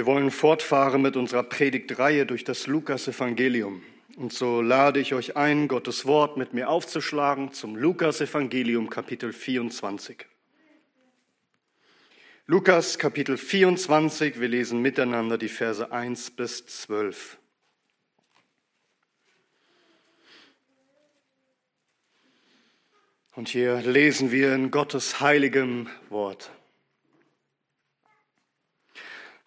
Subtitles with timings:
[0.00, 3.82] Wir wollen fortfahren mit unserer Predigtreihe durch das Lukas-Evangelium.
[4.16, 10.24] Und so lade ich euch ein, Gottes Wort mit mir aufzuschlagen zum Lukas-Evangelium, Kapitel 24.
[12.46, 17.36] Lukas, Kapitel 24, wir lesen miteinander die Verse 1 bis 12.
[23.32, 26.50] Und hier lesen wir in Gottes heiligem Wort.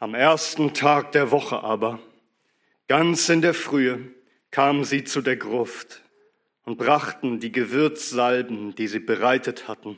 [0.04, 1.98] Am ersten Tag der Woche aber,
[2.90, 4.12] ganz in der Frühe,
[4.52, 6.02] kamen sie zu der Gruft
[6.66, 9.98] und brachten die Gewürzsalben, die sie bereitet hatten.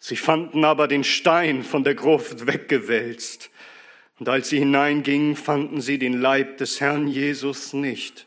[0.00, 3.52] Sie fanden aber den Stein von der Gruft weggewälzt.
[4.18, 8.26] Und als sie hineingingen, fanden sie den Leib des Herrn Jesus nicht.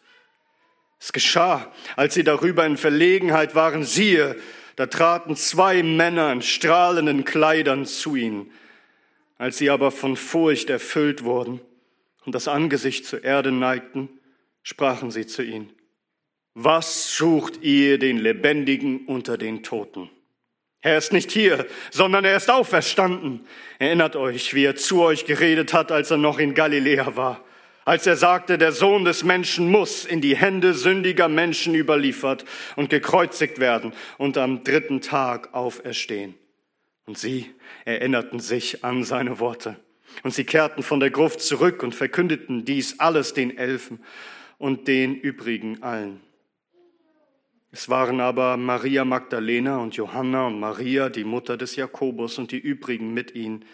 [0.98, 4.38] Es geschah, als sie darüber in Verlegenheit waren, siehe,
[4.78, 8.50] da traten zwei Männer in strahlenden Kleidern zu ihnen
[9.38, 11.62] als sie aber von Furcht erfüllt wurden
[12.26, 14.10] und das Angesicht zur Erde neigten,
[14.64, 15.72] sprachen sie zu ihnen,
[16.54, 20.10] was sucht ihr den Lebendigen unter den Toten?
[20.82, 23.46] Er ist nicht hier, sondern er ist auferstanden.
[23.80, 27.44] Erinnert euch, wie er zu euch geredet hat, als er noch in Galiläa war,
[27.86, 32.90] als er sagte, der Sohn des Menschen muss in die Hände sündiger Menschen überliefert und
[32.90, 36.36] gekreuzigt werden und am dritten Tag auferstehen.
[37.06, 37.54] Und sie
[37.86, 39.80] erinnerten sich an seine Worte.
[40.24, 44.00] Und sie kehrten von der Gruft zurück und verkündeten dies alles den Elfen
[44.58, 46.22] und den übrigen allen.
[47.72, 52.58] Es waren aber Maria Magdalena und Johanna und Maria, die Mutter des Jakobus und die
[52.58, 53.66] übrigen mit ihnen,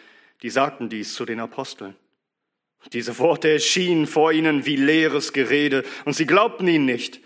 [0.42, 1.96] die sagten dies zu den Aposteln.
[2.94, 7.22] Diese Worte erschienen vor ihnen wie leeres Gerede und sie glaubten ihnen nicht.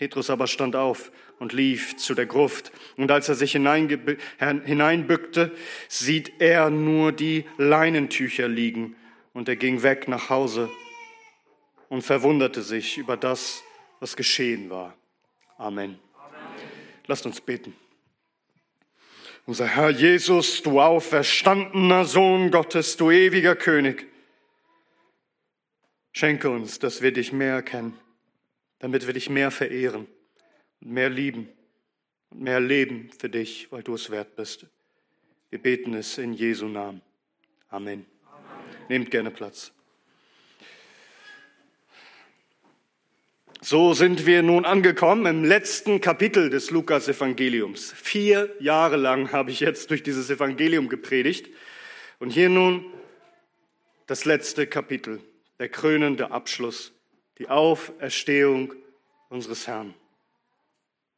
[0.00, 2.72] Petrus aber stand auf und lief zu der Gruft.
[2.96, 5.54] Und als er sich hineinbückte,
[5.88, 8.96] sieht er nur die Leinentücher liegen.
[9.34, 10.70] Und er ging weg nach Hause
[11.90, 13.62] und verwunderte sich über das,
[13.98, 14.96] was geschehen war.
[15.58, 15.98] Amen.
[16.16, 16.40] Amen.
[17.06, 17.76] Lasst uns beten.
[19.44, 24.06] Unser Herr Jesus, du auferstandener Sohn Gottes, du ewiger König,
[26.12, 27.98] schenke uns, dass wir dich mehr erkennen,
[28.80, 30.08] damit wir dich mehr verehren
[30.80, 31.48] und mehr lieben
[32.30, 34.66] und mehr leben für dich, weil du es wert bist.
[35.50, 37.02] Wir beten es in Jesu Namen.
[37.68, 38.06] Amen.
[38.26, 38.44] Amen.
[38.88, 39.72] Nehmt gerne Platz.
[43.62, 47.92] So sind wir nun angekommen im letzten Kapitel des Lukas-Evangeliums.
[47.92, 51.50] Vier Jahre lang habe ich jetzt durch dieses Evangelium gepredigt.
[52.18, 52.86] Und hier nun
[54.06, 55.20] das letzte Kapitel,
[55.58, 56.92] der krönende Abschluss,
[57.40, 58.74] die Auferstehung
[59.30, 59.94] unseres Herrn.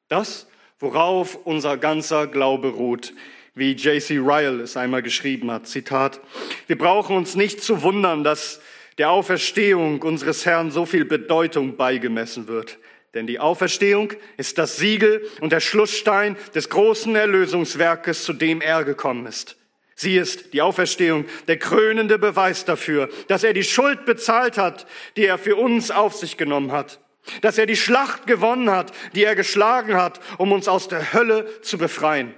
[0.08, 0.46] Das,
[0.78, 3.12] worauf unser ganzer Glaube ruht,
[3.54, 4.18] wie J.C.
[4.18, 5.66] Ryle es einmal geschrieben hat.
[5.66, 6.20] Zitat,
[6.68, 8.60] wir brauchen uns nicht zu wundern, dass
[8.98, 12.78] der Auferstehung unseres Herrn so viel Bedeutung beigemessen wird.
[13.14, 18.84] Denn die Auferstehung ist das Siegel und der Schlussstein des großen Erlösungswerkes, zu dem er
[18.84, 19.56] gekommen ist.
[19.94, 24.86] Sie ist die Auferstehung, der krönende Beweis dafür, dass er die Schuld bezahlt hat,
[25.16, 26.98] die er für uns auf sich genommen hat
[27.40, 31.46] dass er die Schlacht gewonnen hat, die er geschlagen hat, um uns aus der Hölle
[31.62, 32.34] zu befreien.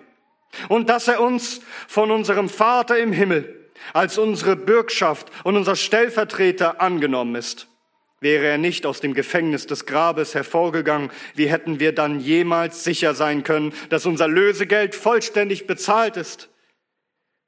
[0.69, 6.81] Und dass er uns von unserem Vater im Himmel als unsere Bürgschaft und unser Stellvertreter
[6.81, 7.67] angenommen ist.
[8.21, 13.15] Wäre er nicht aus dem Gefängnis des Grabes hervorgegangen, wie hätten wir dann jemals sicher
[13.15, 16.49] sein können, dass unser Lösegeld vollständig bezahlt ist?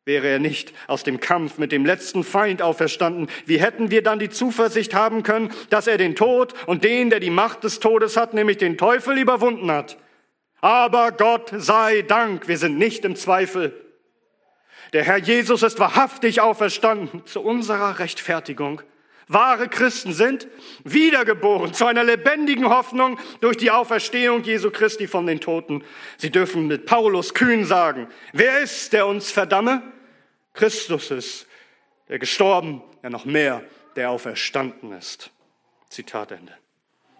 [0.06, 4.20] Wäre er nicht aus dem Kampf mit dem letzten Feind auferstanden, wie hätten wir dann
[4.20, 8.16] die Zuversicht haben können, dass er den Tod und den, der die Macht des Todes
[8.16, 9.98] hat, nämlich den Teufel, überwunden hat?
[10.60, 13.74] Aber Gott sei Dank, wir sind nicht im Zweifel.
[14.92, 18.82] Der Herr Jesus ist wahrhaftig auferstanden zu unserer Rechtfertigung.
[19.26, 20.46] Wahre Christen sind
[20.84, 25.82] wiedergeboren zu einer lebendigen Hoffnung durch die Auferstehung Jesu Christi von den Toten.
[26.16, 29.82] Sie dürfen mit Paulus kühn sagen, wer ist, der uns verdamme?
[30.56, 31.46] Christus ist,
[32.08, 33.62] der gestorben, ja noch mehr,
[33.94, 35.30] der auferstanden ist.
[35.88, 36.52] Zitat Ende.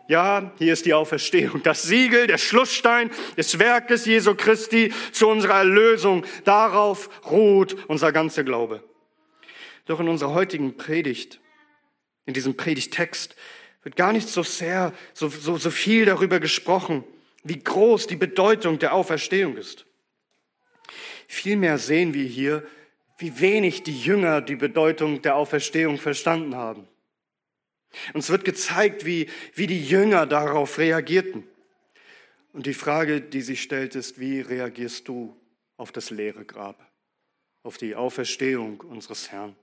[0.09, 5.59] Ja, hier ist die Auferstehung, das Siegel, der Schlussstein des Werkes Jesu Christi zu unserer
[5.59, 6.25] Erlösung.
[6.45, 8.85] Darauf ruht unser ganzer Glaube.
[9.87, 11.41] Doch in unserer heutigen Predigt,
[12.25, 13.35] in diesem Predigtext,
[13.83, 17.05] wird gar nicht so sehr, so, so, so viel darüber gesprochen,
[17.43, 19.87] wie groß die Bedeutung der Auferstehung ist.
[21.29, 22.67] Vielmehr sehen wir hier,
[23.17, 26.87] wie wenig die Jünger die Bedeutung der Auferstehung verstanden haben.
[28.13, 31.45] Uns wird gezeigt, wie, wie die Jünger darauf reagierten.
[32.53, 35.37] Und die Frage, die sich stellt, ist, wie reagierst du
[35.77, 36.91] auf das leere Grab,
[37.63, 39.57] auf die Auferstehung unseres Herrn?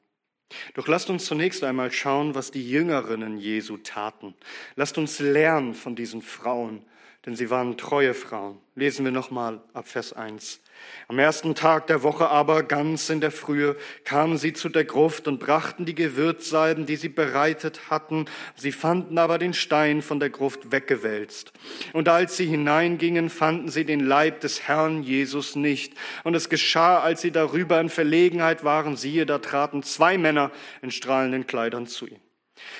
[0.75, 4.35] Doch lasst uns zunächst einmal schauen, was die Jüngerinnen Jesu taten.
[4.75, 6.85] Lasst uns lernen von diesen Frauen,
[7.25, 8.59] denn sie waren treue Frauen.
[8.75, 10.59] Lesen wir nochmal ab Vers 1.
[11.07, 15.27] Am ersten Tag der Woche aber, ganz in der Frühe, kamen sie zu der Gruft
[15.27, 18.25] und brachten die Gewürzsalben, die sie bereitet hatten.
[18.55, 21.51] Sie fanden aber den Stein von der Gruft weggewälzt.
[21.91, 25.93] Und als sie hineingingen, fanden sie den Leib des Herrn Jesus nicht.
[26.23, 30.89] Und es geschah, als sie darüber in Verlegenheit waren, siehe, da traten zwei Männer in
[30.89, 32.22] strahlenden Kleidern zu ihm.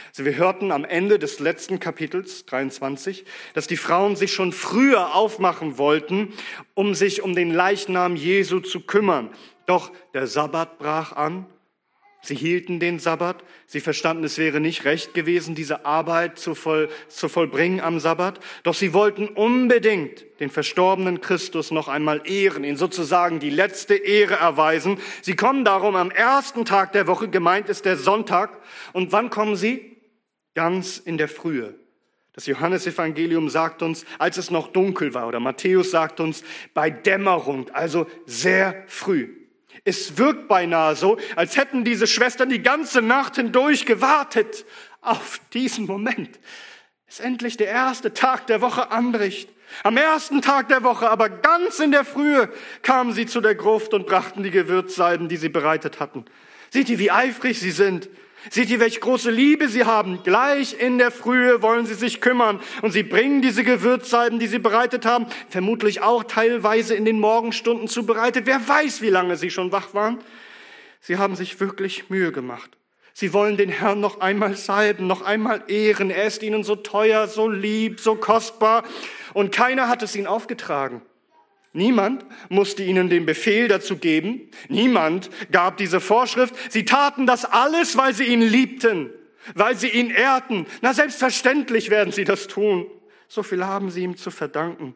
[0.09, 5.15] Also wir hörten am Ende des letzten Kapitels 23, dass die Frauen sich schon früher
[5.15, 6.33] aufmachen wollten,
[6.73, 9.29] um sich um den Leichnam Jesu zu kümmern.
[9.65, 11.47] Doch der Sabbat brach an.
[12.23, 13.43] Sie hielten den Sabbat.
[13.67, 18.39] Sie verstanden, es wäre nicht recht gewesen, diese Arbeit zu, voll, zu vollbringen am Sabbat.
[18.63, 24.35] Doch sie wollten unbedingt den verstorbenen Christus noch einmal ehren, ihn sozusagen die letzte Ehre
[24.35, 24.99] erweisen.
[25.21, 28.57] Sie kommen darum am ersten Tag der Woche, gemeint ist der Sonntag.
[28.93, 29.93] Und wann kommen sie?
[30.53, 31.75] ganz in der Frühe.
[32.33, 36.43] Das Johannesevangelium sagt uns, als es noch dunkel war, oder Matthäus sagt uns,
[36.73, 39.42] bei Dämmerung, also sehr früh.
[39.83, 44.65] Es wirkt beinahe so, als hätten diese Schwestern die ganze Nacht hindurch gewartet
[45.01, 46.39] auf diesen Moment.
[47.07, 49.49] Es endlich der erste Tag der Woche anbricht.
[49.83, 52.49] Am ersten Tag der Woche, aber ganz in der Frühe,
[52.81, 56.25] kamen sie zu der Gruft und brachten die Gewürzsalben, die sie bereitet hatten.
[56.69, 58.09] Seht ihr, wie eifrig sie sind?
[58.49, 60.21] Seht ihr, welche große Liebe sie haben?
[60.23, 64.59] Gleich in der Frühe wollen sie sich kümmern und sie bringen diese Gewürzsalben, die sie
[64.59, 68.45] bereitet haben, vermutlich auch teilweise in den Morgenstunden zubereitet.
[68.45, 70.19] Wer weiß, wie lange sie schon wach waren.
[70.99, 72.77] Sie haben sich wirklich Mühe gemacht.
[73.13, 76.09] Sie wollen den Herrn noch einmal salben, noch einmal ehren.
[76.09, 78.83] Er ist ihnen so teuer, so lieb, so kostbar
[79.33, 81.01] und keiner hat es ihnen aufgetragen.
[81.73, 84.49] Niemand musste ihnen den Befehl dazu geben.
[84.69, 86.53] Niemand gab diese Vorschrift.
[86.71, 89.09] Sie taten das alles, weil sie ihn liebten,
[89.55, 90.67] weil sie ihn ehrten.
[90.81, 92.85] Na, selbstverständlich werden sie das tun.
[93.27, 94.95] So viel haben sie ihm zu verdanken.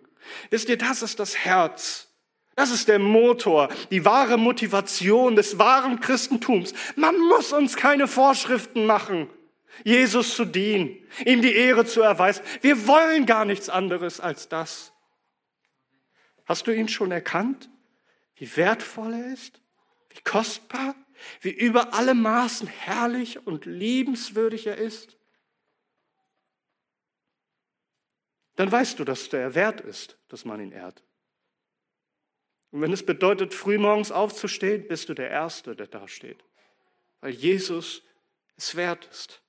[0.51, 2.07] Wisst ihr, das ist das Herz.
[2.55, 6.73] Das ist der Motor, die wahre Motivation des wahren Christentums.
[6.95, 9.29] Man muss uns keine Vorschriften machen,
[9.83, 12.43] Jesus zu dienen, ihm die Ehre zu erweisen.
[12.61, 14.91] Wir wollen gar nichts anderes als das.
[16.47, 17.69] Hast du ihn schon erkannt?
[18.35, 19.61] Wie wertvoll er ist?
[20.09, 20.95] Wie kostbar?
[21.41, 25.17] Wie über alle Maßen herrlich und liebenswürdig er ist?
[28.55, 31.03] Dann weißt du, dass der wert ist, dass man ihn ehrt.
[32.71, 36.43] Und wenn es bedeutet, frühmorgens aufzustehen, bist du der Erste, der da steht.
[37.19, 38.03] Weil Jesus
[38.55, 39.41] es wert ist.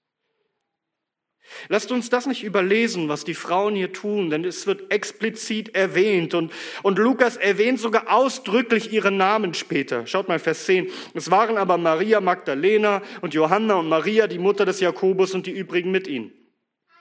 [1.69, 6.35] Lasst uns das nicht überlesen, was die Frauen hier tun, denn es wird explizit erwähnt
[6.35, 6.53] und,
[6.83, 10.07] und Lukas erwähnt sogar ausdrücklich ihren Namen später.
[10.07, 10.89] Schaut mal Vers 10.
[11.15, 15.53] Es waren aber Maria Magdalena und Johanna und Maria, die Mutter des Jakobus und die
[15.53, 16.33] übrigen mit ihnen.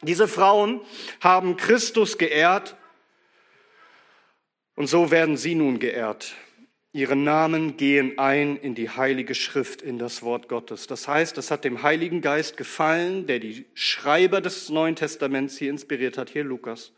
[0.02, 0.82] Diese Frauen
[1.22, 2.76] haben Christus geehrt
[4.76, 6.36] und so werden sie nun geehrt.
[6.98, 10.88] Ihre Namen gehen ein in die Heilige Schrift, in das Wort Gottes.
[10.88, 15.70] Das heißt, es hat dem Heiligen Geist gefallen, der die Schreiber des Neuen Testaments hier
[15.70, 16.94] inspiriert hat, hier Lukas,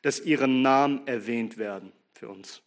[0.00, 2.62] dass ihre Namen erwähnt werden für uns.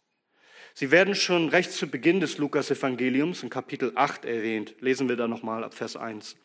[0.72, 4.76] Sie werden schon recht zu Beginn des Lukas-Evangeliums in Kapitel 8 erwähnt.
[4.78, 6.36] Lesen wir da nochmal ab Vers 1.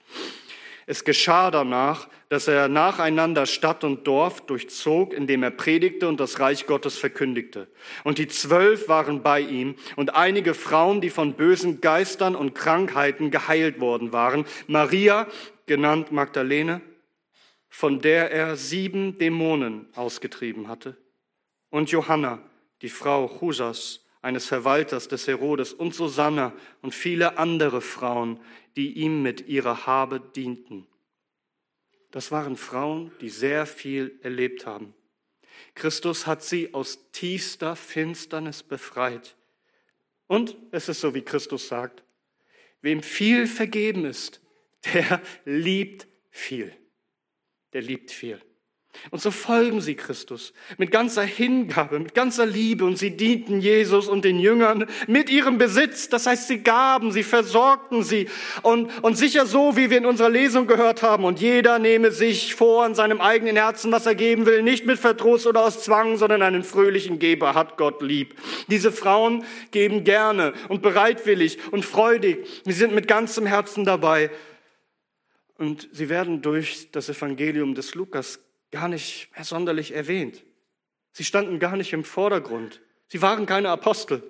[0.89, 6.39] Es geschah danach, dass er nacheinander Stadt und Dorf durchzog, indem er predigte und das
[6.39, 7.67] Reich Gottes verkündigte.
[8.05, 13.31] Und die Zwölf waren bei ihm und einige Frauen, die von bösen Geistern und Krankheiten
[13.31, 14.45] geheilt worden waren.
[14.67, 15.27] Maria,
[15.65, 16.79] genannt Magdalene,
[17.67, 20.95] von der er sieben Dämonen ausgetrieben hatte.
[21.69, 22.39] Und Johanna,
[22.81, 28.39] die Frau Chusas, eines Verwalters des Herodes, und Susanna und viele andere Frauen,
[28.77, 30.87] die ihm mit ihrer Habe dienten.
[32.11, 34.93] Das waren Frauen, die sehr viel erlebt haben.
[35.73, 39.35] Christus hat sie aus tiefster Finsternis befreit.
[40.27, 42.03] Und es ist so, wie Christus sagt,
[42.81, 44.41] wem viel vergeben ist,
[44.93, 46.71] der liebt viel.
[47.73, 48.39] Der liebt viel.
[49.11, 54.07] Und so folgen sie Christus mit ganzer Hingabe, mit ganzer Liebe und sie dienten Jesus
[54.07, 56.09] und den Jüngern mit ihrem Besitz.
[56.09, 58.27] Das heißt, sie gaben, sie versorgten sie
[58.63, 61.23] und, und sicher so, wie wir in unserer Lesung gehört haben.
[61.23, 64.99] Und jeder nehme sich vor in seinem eigenen Herzen, was er geben will, nicht mit
[64.99, 68.35] Verdruss oder aus Zwang, sondern einen fröhlichen Geber hat Gott lieb.
[68.67, 72.45] Diese Frauen geben gerne und bereitwillig und freudig.
[72.65, 74.29] Sie sind mit ganzem Herzen dabei.
[75.57, 78.39] Und sie werden durch das Evangelium des Lukas
[78.71, 80.43] gar nicht mehr sonderlich erwähnt.
[81.11, 82.81] Sie standen gar nicht im Vordergrund.
[83.07, 84.23] Sie waren keine Apostel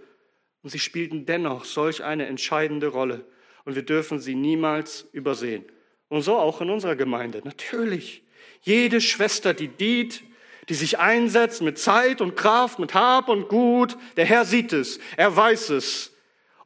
[0.61, 3.25] und sie spielten dennoch solch eine entscheidende Rolle.
[3.65, 5.65] und wir dürfen sie niemals übersehen.
[6.07, 7.41] Und so auch in unserer Gemeinde.
[7.43, 8.23] Natürlich.
[8.61, 10.23] Jede Schwester, die dient,
[10.69, 14.99] die sich einsetzt mit Zeit und Kraft, mit Hab und Gut, der Herr sieht es,
[15.17, 16.13] er weiß es.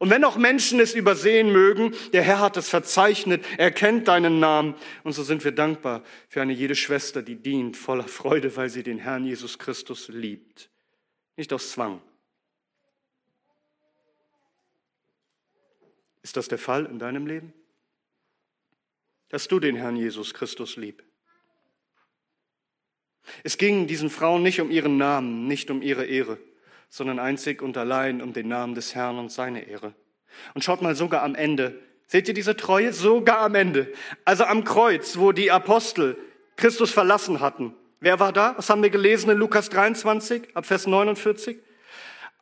[0.02, 4.40] Und wenn auch Menschen es übersehen mögen, der Herr hat es verzeichnet, er kennt deinen
[4.40, 4.74] Namen.
[5.04, 8.82] Und so sind wir dankbar für eine jede Schwester, die dient voller Freude, weil sie
[8.82, 10.70] den Herrn Jesus Christus liebt.
[11.36, 12.02] Nicht aus Zwang.
[16.22, 17.52] Ist das der Fall in deinem Leben?
[19.28, 21.04] Dass du den Herrn Jesus Christus lieb.
[23.44, 26.40] Es ging diesen Frauen nicht um ihren Namen, nicht um ihre Ehre
[26.92, 29.94] sondern einzig und allein um den Namen des Herrn und seine Ehre.
[30.52, 31.80] Und schaut mal sogar am Ende.
[32.06, 32.92] Seht ihr diese Treue?
[32.92, 33.90] Sogar am Ende.
[34.26, 36.18] Also am Kreuz, wo die Apostel
[36.56, 37.74] Christus verlassen hatten.
[38.00, 38.52] Wer war da?
[38.58, 41.56] Was haben wir gelesen in Lukas 23 ab Vers 49?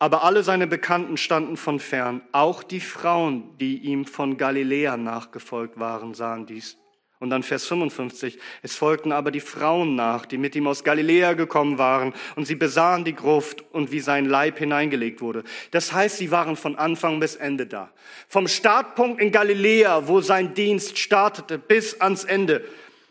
[0.00, 2.20] Aber alle seine Bekannten standen von fern.
[2.32, 6.76] Auch die Frauen, die ihm von Galiläa nachgefolgt waren, sahen dies.
[7.20, 8.38] Und dann Vers 55.
[8.62, 12.54] Es folgten aber die Frauen nach, die mit ihm aus Galiläa gekommen waren, und sie
[12.54, 15.44] besahen die Gruft und wie sein Leib hineingelegt wurde.
[15.70, 17.92] Das heißt, sie waren von Anfang bis Ende da.
[18.26, 22.64] Vom Startpunkt in Galiläa, wo sein Dienst startete, bis ans Ende.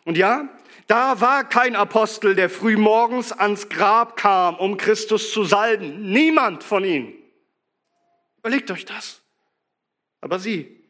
[0.05, 0.49] Und ja,
[0.87, 6.11] da war kein Apostel, der früh morgens ans Grab kam, um Christus zu salben.
[6.11, 7.13] Niemand von ihnen.
[8.39, 9.21] Überlegt euch das.
[10.19, 10.81] Aber sie,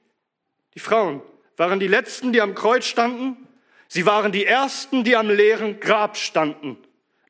[0.73, 1.21] die Frauen,
[1.59, 3.35] waren die Letzten, die am Kreuz standen.
[3.89, 6.77] Sie waren die Ersten, die am leeren Grab standen.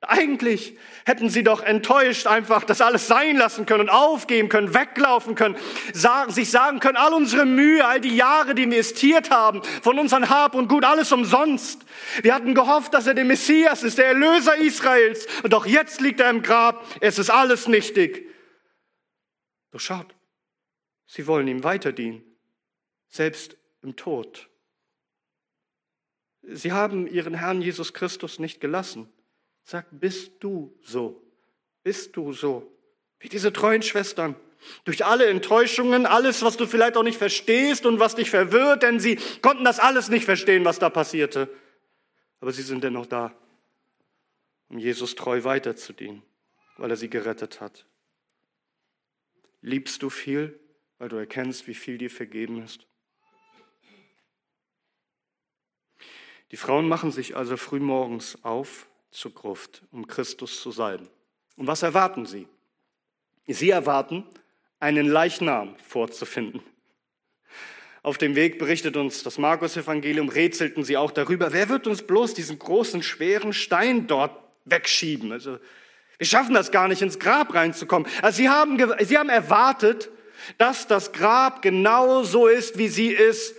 [0.01, 5.35] Eigentlich hätten sie doch enttäuscht einfach das alles sein lassen können und aufgeben können, weglaufen
[5.35, 5.57] können,
[5.93, 9.99] sagen, sich sagen können, all unsere Mühe, all die Jahre, die wir investiert haben, von
[9.99, 11.85] unseren Hab und Gut, alles umsonst.
[12.21, 15.27] Wir hatten gehofft, dass er der Messias ist, der Erlöser Israels.
[15.43, 16.85] Und doch jetzt liegt er im Grab.
[17.01, 18.25] Es ist alles nichtig.
[19.71, 20.15] Doch schaut,
[21.07, 22.23] sie wollen ihm weiter dienen.
[23.09, 24.49] Selbst im Tod.
[26.41, 29.11] Sie haben ihren Herrn Jesus Christus nicht gelassen.
[29.63, 31.21] Sagt, bist du so?
[31.83, 32.71] Bist du so?
[33.19, 34.35] Wie diese treuen Schwestern.
[34.83, 38.99] Durch alle Enttäuschungen, alles, was du vielleicht auch nicht verstehst und was dich verwirrt, denn
[38.99, 41.49] sie konnten das alles nicht verstehen, was da passierte.
[42.41, 43.33] Aber sie sind dennoch da,
[44.67, 46.23] um Jesus treu weiterzudienen,
[46.77, 47.85] weil er sie gerettet hat.
[49.61, 50.59] Liebst du viel,
[50.97, 52.88] weil du erkennst, wie viel dir vergeben ist?
[56.51, 61.07] Die Frauen machen sich also frühmorgens auf zur Gruft, um Christus zu salben.
[61.55, 62.47] Und was erwarten sie?
[63.47, 64.23] Sie erwarten,
[64.79, 66.61] einen Leichnam vorzufinden.
[68.01, 72.33] Auf dem Weg berichtet uns das Markus-Evangelium, rätselten sie auch darüber, wer wird uns bloß
[72.33, 74.31] diesen großen, schweren Stein dort
[74.65, 75.31] wegschieben?
[75.31, 75.59] Also,
[76.17, 78.09] wir schaffen das gar nicht, ins Grab reinzukommen.
[78.21, 80.09] Also sie haben, sie haben erwartet,
[80.57, 83.55] dass das Grab genau so ist, wie sie es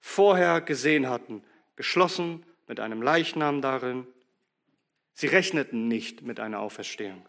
[0.00, 1.42] vorher gesehen hatten
[1.78, 4.06] geschlossen mit einem Leichnam darin.
[5.14, 7.24] Sie rechneten nicht mit einer Auferstehung.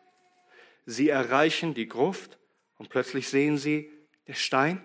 [0.87, 2.39] Sie erreichen die Gruft
[2.77, 3.91] und plötzlich sehen sie,
[4.25, 4.83] der Stein,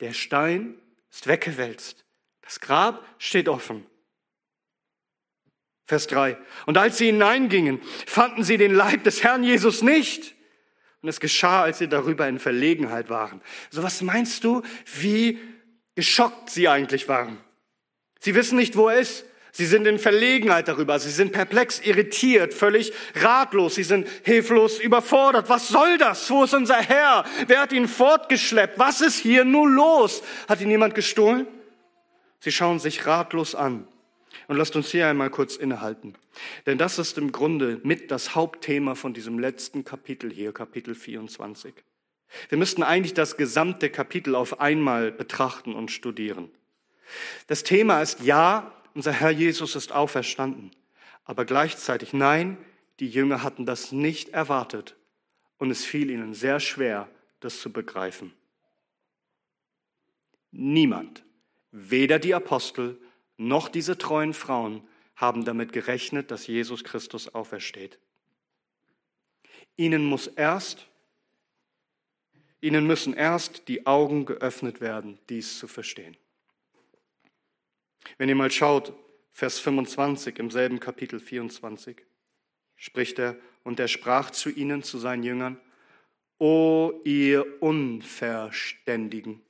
[0.00, 0.78] der Stein
[1.10, 2.04] ist weggewälzt.
[2.42, 3.86] Das Grab steht offen.
[5.86, 6.36] Vers 3.
[6.66, 10.34] Und als sie hineingingen, fanden sie den Leib des Herrn Jesus nicht.
[11.00, 13.40] Und es geschah, als sie darüber in Verlegenheit waren.
[13.70, 14.62] So was meinst du,
[15.00, 15.38] wie
[15.94, 17.38] geschockt sie eigentlich waren?
[18.22, 19.24] Sie wissen nicht, wo er ist.
[19.50, 20.96] Sie sind in Verlegenheit darüber.
[21.00, 23.74] Sie sind perplex, irritiert, völlig ratlos.
[23.74, 25.48] Sie sind hilflos überfordert.
[25.48, 26.30] Was soll das?
[26.30, 27.24] Wo ist unser Herr?
[27.48, 28.78] Wer hat ihn fortgeschleppt?
[28.78, 30.22] Was ist hier nun los?
[30.48, 31.48] Hat ihn jemand gestohlen?
[32.38, 33.88] Sie schauen sich ratlos an.
[34.46, 36.14] Und lasst uns hier einmal kurz innehalten.
[36.64, 41.74] Denn das ist im Grunde mit das Hauptthema von diesem letzten Kapitel hier, Kapitel 24.
[42.48, 46.52] Wir müssten eigentlich das gesamte Kapitel auf einmal betrachten und studieren.
[47.46, 50.70] Das Thema ist ja, unser Herr Jesus ist auferstanden.
[51.24, 52.58] Aber gleichzeitig nein,
[53.00, 54.96] die Jünger hatten das nicht erwartet
[55.58, 57.08] und es fiel ihnen sehr schwer,
[57.40, 58.32] das zu begreifen.
[60.50, 61.24] Niemand,
[61.70, 62.98] weder die Apostel
[63.36, 67.98] noch diese treuen Frauen, haben damit gerechnet, dass Jesus Christus aufersteht.
[69.76, 70.86] Ihnen muss erst,
[72.60, 76.16] ihnen müssen erst die Augen geöffnet werden, dies zu verstehen.
[78.18, 78.92] Wenn ihr mal schaut,
[79.32, 81.96] Vers 25 im selben Kapitel 24,
[82.76, 85.60] spricht er, und er sprach zu ihnen, zu seinen Jüngern,
[86.38, 89.40] O ihr Unverständigen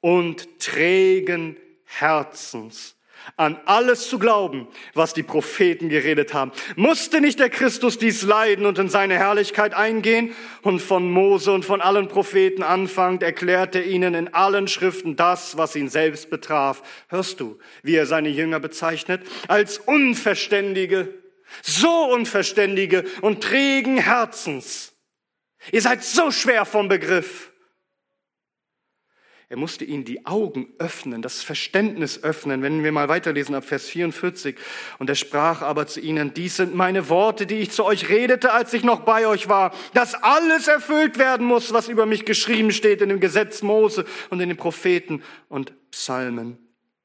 [0.00, 2.96] und trägen Herzens,
[3.36, 6.52] an alles zu glauben, was die Propheten geredet haben.
[6.76, 10.34] Musste nicht der Christus dies leiden und in seine Herrlichkeit eingehen?
[10.62, 15.76] Und von Mose und von allen Propheten anfangend erklärte ihnen in allen Schriften das, was
[15.76, 16.82] ihn selbst betraf.
[17.08, 19.22] Hörst du, wie er seine Jünger bezeichnet?
[19.48, 21.14] Als Unverständige,
[21.62, 24.94] so Unverständige und trägen Herzens.
[25.70, 27.51] Ihr seid so schwer vom Begriff.
[29.52, 32.62] Er musste ihnen die Augen öffnen, das Verständnis öffnen.
[32.62, 34.56] Wenn wir mal weiterlesen ab Vers 44.
[34.98, 38.54] Und er sprach aber zu ihnen, dies sind meine Worte, die ich zu euch redete,
[38.54, 42.70] als ich noch bei euch war, dass alles erfüllt werden muss, was über mich geschrieben
[42.70, 46.56] steht in dem Gesetz Mose und in den Propheten und Psalmen.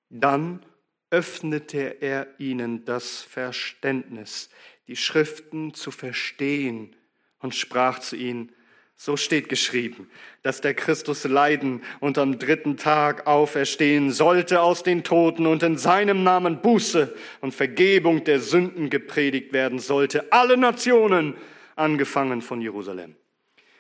[0.10, 0.66] Dann
[1.10, 4.50] öffnete er ihnen das Verständnis,
[4.88, 6.96] die Schriften zu verstehen
[7.40, 8.54] und sprach zu ihnen,
[9.00, 10.10] so steht geschrieben,
[10.42, 15.78] dass der Christus leiden und am dritten Tag auferstehen sollte aus den Toten und in
[15.78, 20.32] seinem Namen Buße und Vergebung der Sünden gepredigt werden sollte.
[20.32, 21.36] Alle Nationen,
[21.76, 23.16] angefangen von Jerusalem.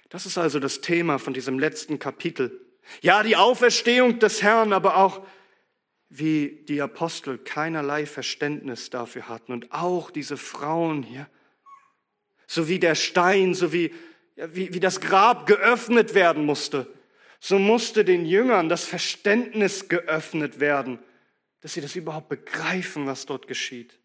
[0.10, 2.62] Das ist also das Thema von diesem letzten Kapitel.
[3.02, 5.26] Ja, die Auferstehung des Herrn, aber auch
[6.10, 11.28] wie die Apostel keinerlei Verständnis dafür hatten und auch diese Frauen hier,
[12.46, 13.74] so wie der Stein, so
[14.38, 16.88] wie wie, wie das Grab geöffnet werden musste,
[17.40, 21.00] so musste den Jüngern das Verständnis geöffnet werden,
[21.62, 24.00] dass sie das überhaupt begreifen, was dort geschieht.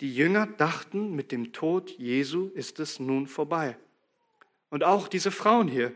[0.00, 3.76] Die Jünger dachten, mit dem Tod Jesu ist es nun vorbei.
[4.70, 5.92] Und auch diese Frauen hier.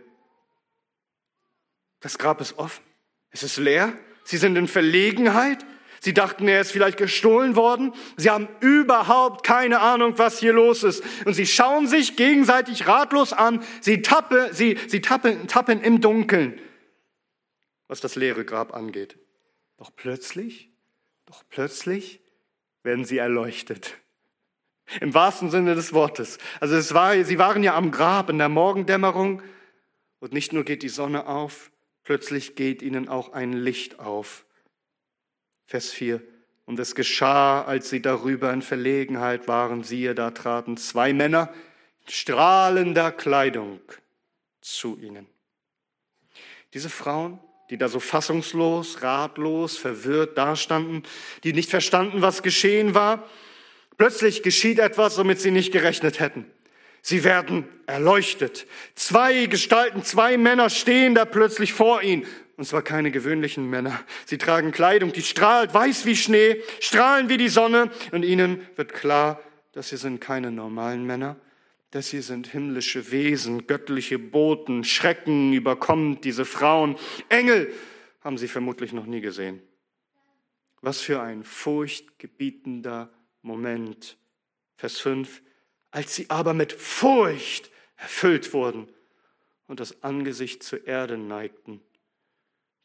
[2.01, 2.83] Das Grab ist offen,
[3.31, 3.93] es ist leer,
[4.25, 5.67] sie sind in Verlegenheit,
[6.03, 7.93] Sie dachten, er ist vielleicht gestohlen worden.
[8.17, 11.05] Sie haben überhaupt keine Ahnung, was hier los ist.
[11.27, 13.63] Und sie schauen sich gegenseitig ratlos an.
[13.83, 16.59] Sie, tappe, sie, sie tappen, tappen im Dunkeln,
[17.87, 19.19] was das leere Grab angeht.
[19.77, 20.71] Doch plötzlich,
[21.27, 22.21] doch plötzlich
[22.83, 23.95] werden sie erleuchtet.
[25.01, 26.39] Im wahrsten Sinne des Wortes.
[26.61, 29.43] Also es war, sie waren ja am Grab in der Morgendämmerung
[30.19, 31.71] und nicht nur geht die Sonne auf,
[32.05, 34.47] plötzlich geht ihnen auch ein Licht auf.
[35.71, 36.21] Vers 4.
[36.67, 41.55] Und es geschah, als sie darüber in Verlegenheit waren, siehe, da traten zwei Männer
[42.07, 43.79] in strahlender Kleidung
[44.61, 45.29] zu ihnen.
[46.75, 47.39] Diese Frauen,
[47.71, 51.05] die da so fassungslos, ratlos, verwirrt dastanden,
[51.45, 53.29] die nicht verstanden, was geschehen war,
[53.97, 56.51] plötzlich geschieht etwas, womit sie nicht gerechnet hätten.
[57.03, 58.67] Sie werden erleuchtet.
[58.95, 62.27] Zwei Gestalten, zwei Männer stehen da plötzlich vor ihnen
[62.61, 64.05] und zwar keine gewöhnlichen Männer.
[64.27, 67.91] Sie tragen Kleidung, die strahlt weiß wie Schnee, strahlen wie die Sonne.
[68.13, 69.41] Und ihnen wird klar,
[69.73, 71.37] dass sie sind keine normalen Männer,
[71.91, 74.85] dass sie sind himmlische Wesen, göttliche Boten.
[74.85, 76.97] Schrecken überkommt diese Frauen.
[77.31, 77.73] Engel
[78.21, 79.63] haben sie vermutlich noch nie gesehen.
[80.83, 83.11] Was für ein furchtgebietender
[83.41, 84.19] Moment.
[84.77, 85.41] Vers 5.
[85.91, 88.89] Als sie aber mit Furcht erfüllt wurden
[89.67, 91.81] und das Angesicht zur Erde neigten,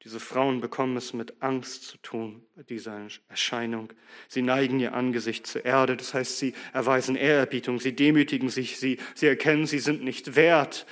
[0.06, 3.92] diese Frauen bekommen es mit Angst zu tun bei dieser Erscheinung.
[4.28, 9.00] Sie neigen ihr Angesicht zur Erde, das heißt, sie erweisen Ehrerbietung, sie demütigen sich, sie,
[9.16, 10.86] sie erkennen, sie sind nicht wert,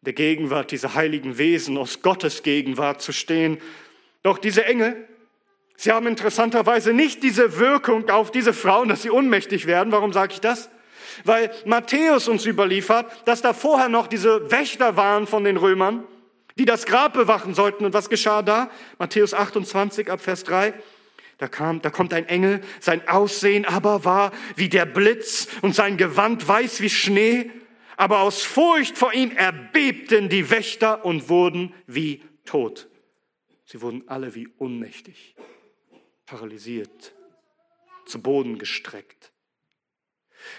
[0.00, 3.58] der Gegenwart dieser heiligen Wesen aus Gottes Gegenwart zu stehen.
[4.24, 5.06] Doch diese Engel,
[5.76, 9.92] sie haben interessanterweise nicht diese Wirkung auf diese Frauen, dass sie ohnmächtig werden.
[9.92, 10.70] Warum sage ich das?
[11.24, 16.04] Weil Matthäus uns überliefert, dass da vorher noch diese Wächter waren von den Römern,
[16.56, 17.84] die das Grab bewachen sollten.
[17.84, 18.70] Und was geschah da?
[18.98, 20.74] Matthäus 28 ab Vers 3.
[21.38, 25.96] Da kam, da kommt ein Engel, sein Aussehen aber war wie der Blitz und sein
[25.96, 27.50] Gewand weiß wie Schnee.
[27.96, 32.88] Aber aus Furcht vor ihm erbebten die Wächter und wurden wie tot.
[33.64, 35.34] Sie wurden alle wie ohnmächtig,
[36.26, 37.14] paralysiert,
[38.04, 39.32] zu Boden gestreckt.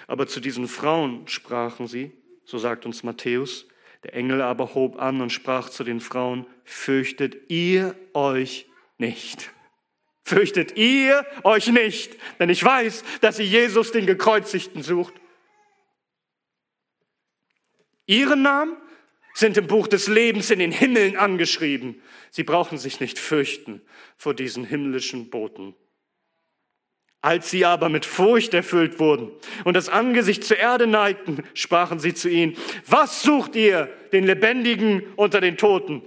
[0.08, 2.12] Aber zu diesen Frauen sprachen sie,
[2.46, 3.68] so sagt uns Matthäus,
[4.04, 8.68] der Engel aber hob an und sprach zu den Frauen, fürchtet ihr euch
[8.98, 9.52] nicht.
[10.24, 15.14] Fürchtet ihr euch nicht, denn ich weiß, dass ihr Jesus den Gekreuzigten sucht.
[18.06, 18.78] Ihre Namen
[19.34, 22.02] sind im Buch des Lebens in den Himmeln angeschrieben.
[22.30, 23.82] Sie brauchen sich nicht fürchten
[24.18, 25.76] vor diesen himmlischen Boten.
[27.24, 29.32] Als sie aber mit Furcht erfüllt wurden
[29.64, 32.58] und das Angesicht zur Erde neigten, sprachen sie zu ihnen,
[32.88, 36.02] was sucht ihr den Lebendigen unter den Toten?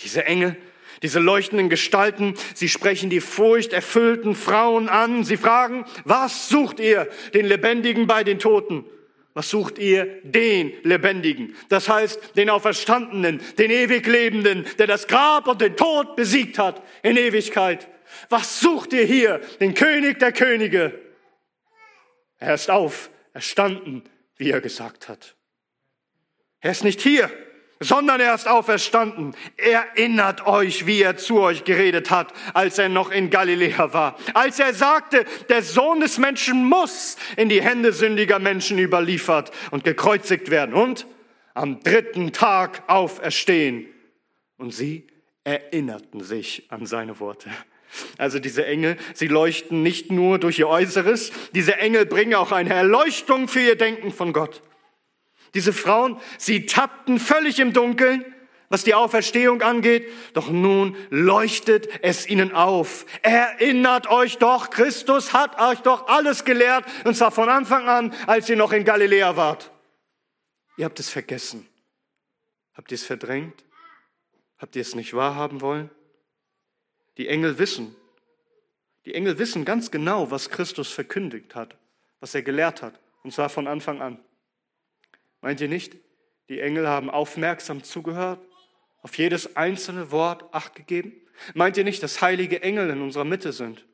[0.00, 0.56] Diese Engel,
[1.04, 5.22] diese leuchtenden Gestalten, sie sprechen die furchterfüllten Frauen an.
[5.22, 8.84] Sie fragen, was sucht ihr den Lebendigen bei den Toten?
[9.34, 11.54] Was sucht ihr den Lebendigen?
[11.68, 16.82] Das heißt, den Auferstandenen, den ewig Lebenden, der das Grab und den Tod besiegt hat
[17.02, 17.88] in Ewigkeit.
[18.28, 19.40] Was sucht ihr hier?
[19.60, 20.98] Den König der Könige.
[22.38, 24.04] Er ist auf, erstanden,
[24.36, 25.36] wie er gesagt hat.
[26.60, 27.30] Er ist nicht hier,
[27.80, 29.36] sondern er ist auferstanden.
[29.56, 34.16] Erinnert euch, wie er zu euch geredet hat, als er noch in Galiläa war.
[34.32, 39.84] Als er sagte, der Sohn des Menschen muss in die Hände sündiger Menschen überliefert und
[39.84, 41.06] gekreuzigt werden und
[41.52, 43.86] am dritten Tag auferstehen.
[44.56, 45.06] Und sie
[45.44, 47.50] erinnerten sich an seine Worte.
[48.18, 52.72] Also diese Engel, sie leuchten nicht nur durch ihr Äußeres, diese Engel bringen auch eine
[52.72, 54.62] Erleuchtung für ihr Denken von Gott.
[55.54, 58.24] Diese Frauen, sie tappten völlig im Dunkeln,
[58.68, 63.06] was die Auferstehung angeht, doch nun leuchtet es ihnen auf.
[63.22, 68.48] Erinnert euch doch, Christus hat euch doch alles gelehrt, und zwar von Anfang an, als
[68.48, 69.70] ihr noch in Galiläa wart.
[70.76, 71.68] Ihr habt es vergessen.
[72.74, 73.64] Habt ihr es verdrängt?
[74.58, 75.90] Habt ihr es nicht wahrhaben wollen?
[77.16, 77.94] Die Engel wissen.
[79.06, 81.76] Die Engel wissen ganz genau, was Christus verkündigt hat,
[82.20, 84.18] was er gelehrt hat, und zwar von Anfang an.
[85.40, 85.96] Meint ihr nicht?
[86.48, 88.40] Die Engel haben aufmerksam zugehört,
[89.02, 91.12] auf jedes einzelne Wort acht gegeben?
[91.52, 93.84] Meint ihr nicht, dass heilige Engel in unserer Mitte sind?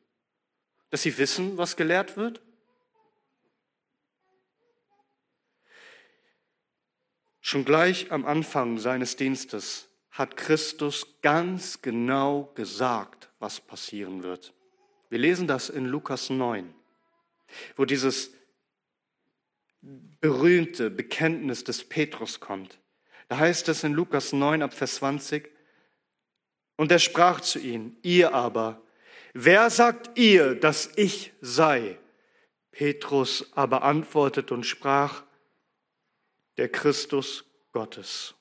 [0.89, 2.41] Dass sie wissen, was gelehrt wird?
[7.41, 14.53] Schon gleich am Anfang seines Dienstes hat Christus ganz genau gesagt, was passieren wird.
[15.09, 16.73] Wir lesen das in Lukas 9,
[17.75, 18.31] wo dieses
[19.81, 22.79] berühmte Bekenntnis des Petrus kommt.
[23.27, 25.49] Da heißt es in Lukas 9 ab Vers 20,
[26.77, 28.81] und er sprach zu ihnen, ihr aber,
[29.33, 31.97] wer sagt ihr, dass ich sei?
[32.71, 35.23] Petrus aber antwortet und sprach,
[36.57, 38.33] der Christus Gottes.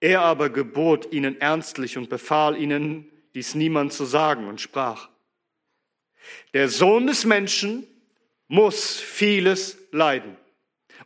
[0.00, 5.08] Er aber gebot ihnen ernstlich und befahl ihnen, dies niemand zu sagen und sprach,
[6.54, 7.86] der Sohn des Menschen
[8.48, 10.36] muss vieles leiden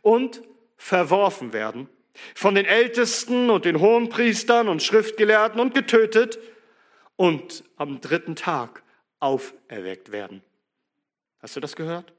[0.01, 0.41] und
[0.77, 1.89] verworfen werden
[2.35, 6.39] von den Ältesten und den Hohenpriestern und Schriftgelehrten und getötet
[7.15, 8.83] und am dritten Tag
[9.19, 10.43] auferweckt werden.
[11.39, 12.13] Hast du das gehört?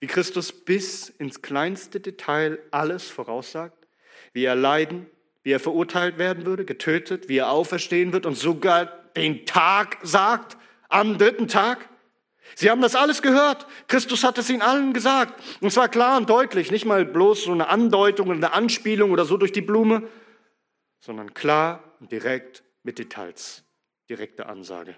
[0.00, 3.86] Wie Christus bis ins kleinste Detail alles voraussagt,
[4.32, 5.06] wie er leiden,
[5.42, 10.56] wie er verurteilt werden würde, getötet, wie er auferstehen wird und sogar den Tag sagt,
[10.88, 11.88] am dritten Tag.
[12.54, 13.66] Sie haben das alles gehört.
[13.88, 15.40] Christus hat es ihnen allen gesagt.
[15.60, 19.36] Und zwar klar und deutlich, nicht mal bloß so eine Andeutung eine Anspielung oder so
[19.36, 20.08] durch die Blume,
[21.00, 23.64] sondern klar und direkt mit Details.
[24.08, 24.96] Direkte Ansage.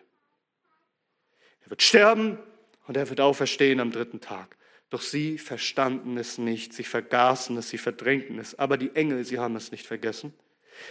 [1.63, 2.39] Er wird sterben
[2.87, 4.57] und er wird auferstehen am dritten Tag.
[4.91, 8.59] Doch sie verstanden es nicht, sie vergaßen es, sie verdrängten es.
[8.59, 10.35] Aber die Engel, sie haben es nicht vergessen.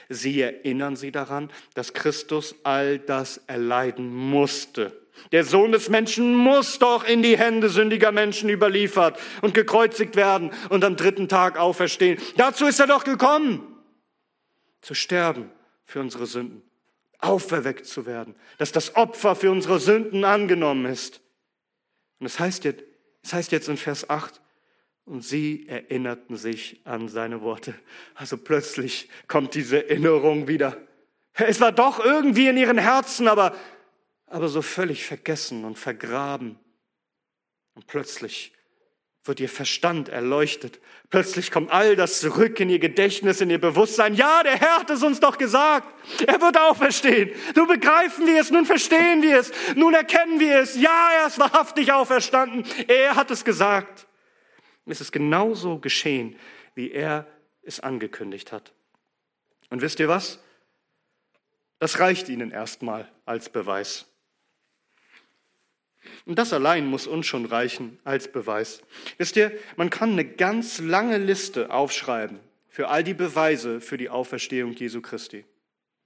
[0.07, 4.99] Sie erinnern sie daran, dass Christus all das erleiden musste.
[5.33, 10.51] Der Sohn des Menschen muss doch in die Hände sündiger Menschen überliefert und gekreuzigt werden
[10.69, 12.19] und am dritten Tag auferstehen.
[12.38, 13.75] Dazu ist er doch gekommen,
[14.81, 15.51] zu sterben
[15.83, 16.62] für unsere Sünden,
[17.17, 21.19] auferweckt zu werden, dass das Opfer für unsere Sünden angenommen ist.
[22.19, 22.83] Und das heißt jetzt,
[23.21, 24.41] das heißt jetzt in Vers 8,
[25.10, 27.73] und sie erinnerten sich an seine Worte.
[28.13, 30.77] Also plötzlich kommt diese Erinnerung wieder.
[31.34, 33.55] Es war doch irgendwie in ihren Herzen, aber,
[34.27, 36.60] aber so völlig vergessen und vergraben.
[37.73, 38.53] Und plötzlich
[39.25, 40.79] wird ihr Verstand erleuchtet.
[41.10, 44.13] Plötzlich kommt all das zurück in ihr Gedächtnis, in ihr Bewusstsein.
[44.13, 45.88] Ja, der Herr hat es uns doch gesagt.
[46.25, 47.32] Er wird auferstehen.
[47.55, 50.75] Nun begreifen wir es, nun verstehen wir es, nun erkennen wir es.
[50.75, 52.65] Ja, er ist wahrhaftig auferstanden.
[52.88, 54.08] Er hat es gesagt.
[54.86, 56.36] Es ist genauso geschehen,
[56.73, 57.27] wie er
[57.62, 58.73] es angekündigt hat.
[59.69, 60.39] Und wisst ihr was?
[61.77, 64.09] Das reicht ihnen erstmal als Beweis.
[66.26, 68.82] Und das allein muss uns schon reichen als Beweis.
[69.17, 74.10] Wisst ihr, man kann eine ganz lange Liste aufschreiben für all die Beweise für die
[74.10, 75.45] Auferstehung Jesu Christi.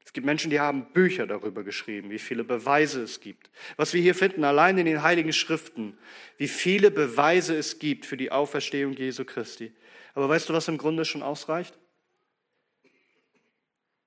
[0.06, 3.50] Es gibt Menschen, die haben Bücher darüber geschrieben, wie viele Beweise es gibt.
[3.78, 5.98] Was wir hier finden, allein in den Heiligen Schriften,
[6.38, 9.72] wie viele Beweise es gibt für die Auferstehung Jesu Christi.
[10.14, 11.78] Aber weißt du, was im Grunde schon ausreicht?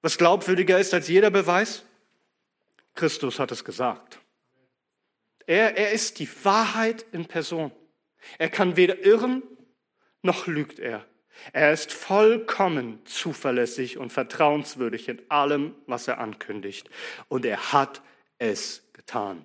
[0.03, 1.85] Was glaubwürdiger ist als jeder Beweis?
[2.95, 4.21] Christus hat es gesagt.
[5.47, 7.71] Er, er ist die Wahrheit in Person.
[8.39, 9.43] Er kann weder irren,
[10.23, 11.07] noch lügt er.
[11.53, 16.91] Er ist vollkommen zuverlässig und vertrauenswürdig in allem, was er ankündigt.
[17.29, 18.03] Und er hat
[18.39, 19.45] es getan.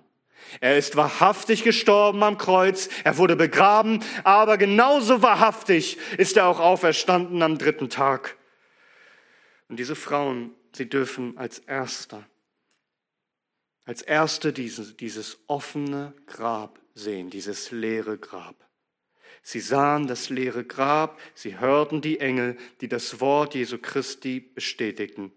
[0.60, 6.58] Er ist wahrhaftig gestorben am Kreuz, er wurde begraben, aber genauso wahrhaftig ist er auch
[6.58, 8.36] auferstanden am dritten Tag.
[9.68, 12.24] Und diese Frauen, sie dürfen als Erster
[13.84, 18.68] als erste dieses, dieses offene Grab sehen, dieses leere Grab.
[19.42, 25.32] Sie sahen das leere Grab, sie hörten die Engel, die das Wort Jesu Christi bestätigten.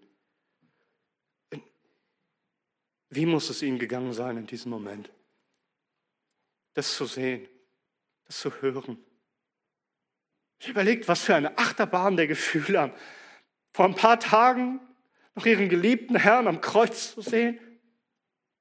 [3.10, 5.10] Wie muss es ihnen gegangen sein in diesem Moment?
[6.74, 7.48] Das zu sehen,
[8.26, 8.98] das zu hören.
[10.58, 12.92] Ich überlegt, was für eine Achterbahn der Gefühle haben.
[13.72, 14.80] Vor ein paar Tagen
[15.34, 17.58] noch ihren geliebten Herrn am Kreuz zu sehen,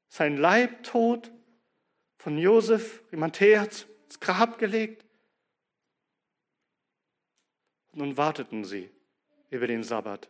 [0.07, 1.31] sein Leib tot,
[2.17, 5.05] von Josef, Rimantheas, ins Grab gelegt.
[7.91, 8.89] Und nun warteten sie
[9.49, 10.29] über den Sabbat.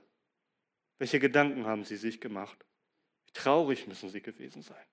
[0.98, 2.66] Welche Gedanken haben sie sich gemacht?
[3.26, 4.86] Wie traurig müssen sie gewesen sein.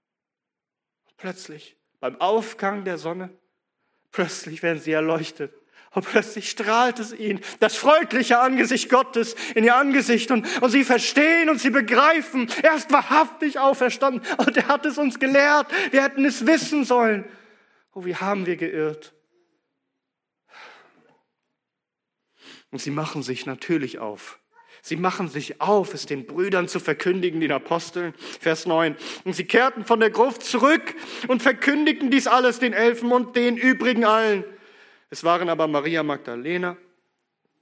[1.07, 3.37] Und plötzlich, beim Aufgang der Sonne,
[4.11, 5.53] plötzlich werden sie erleuchtet.
[5.95, 10.31] Und plötzlich strahlt es ihnen, das freundliche Angesicht Gottes in ihr Angesicht.
[10.31, 14.23] Und, und sie verstehen und sie begreifen, er ist wahrhaftig auferstanden.
[14.39, 15.67] Und er hat es uns gelehrt.
[15.91, 17.25] Wir hätten es wissen sollen.
[17.95, 19.13] Oh, wie haben wir geirrt.
[22.71, 24.39] Und sie machen sich natürlich auf.
[24.81, 28.15] Sie machen sich auf, es den Brüdern zu verkündigen, den Aposteln.
[28.41, 28.97] Vers 9.
[29.25, 30.95] Und sie kehrten von der Gruft zurück
[31.29, 34.45] und verkündigten dies alles den Elfen und den übrigen allen.
[35.13, 36.75] Es waren aber Maria Magdalena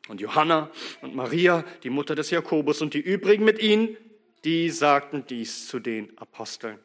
[0.06, 3.96] und Johanna und Maria, die Mutter des Jakobus und die übrigen mit ihnen,
[4.44, 6.78] die sagten dies zu den Aposteln.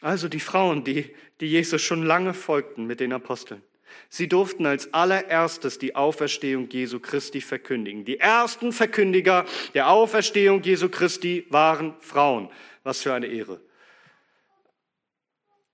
[0.00, 3.60] Also die Frauen, die, die Jesus schon lange folgten mit den Aposteln.
[4.08, 8.04] Sie durften als allererstes die Auferstehung Jesu Christi verkündigen.
[8.04, 12.50] Die ersten Verkündiger der Auferstehung Jesu Christi waren Frauen.
[12.84, 13.60] Was für eine Ehre.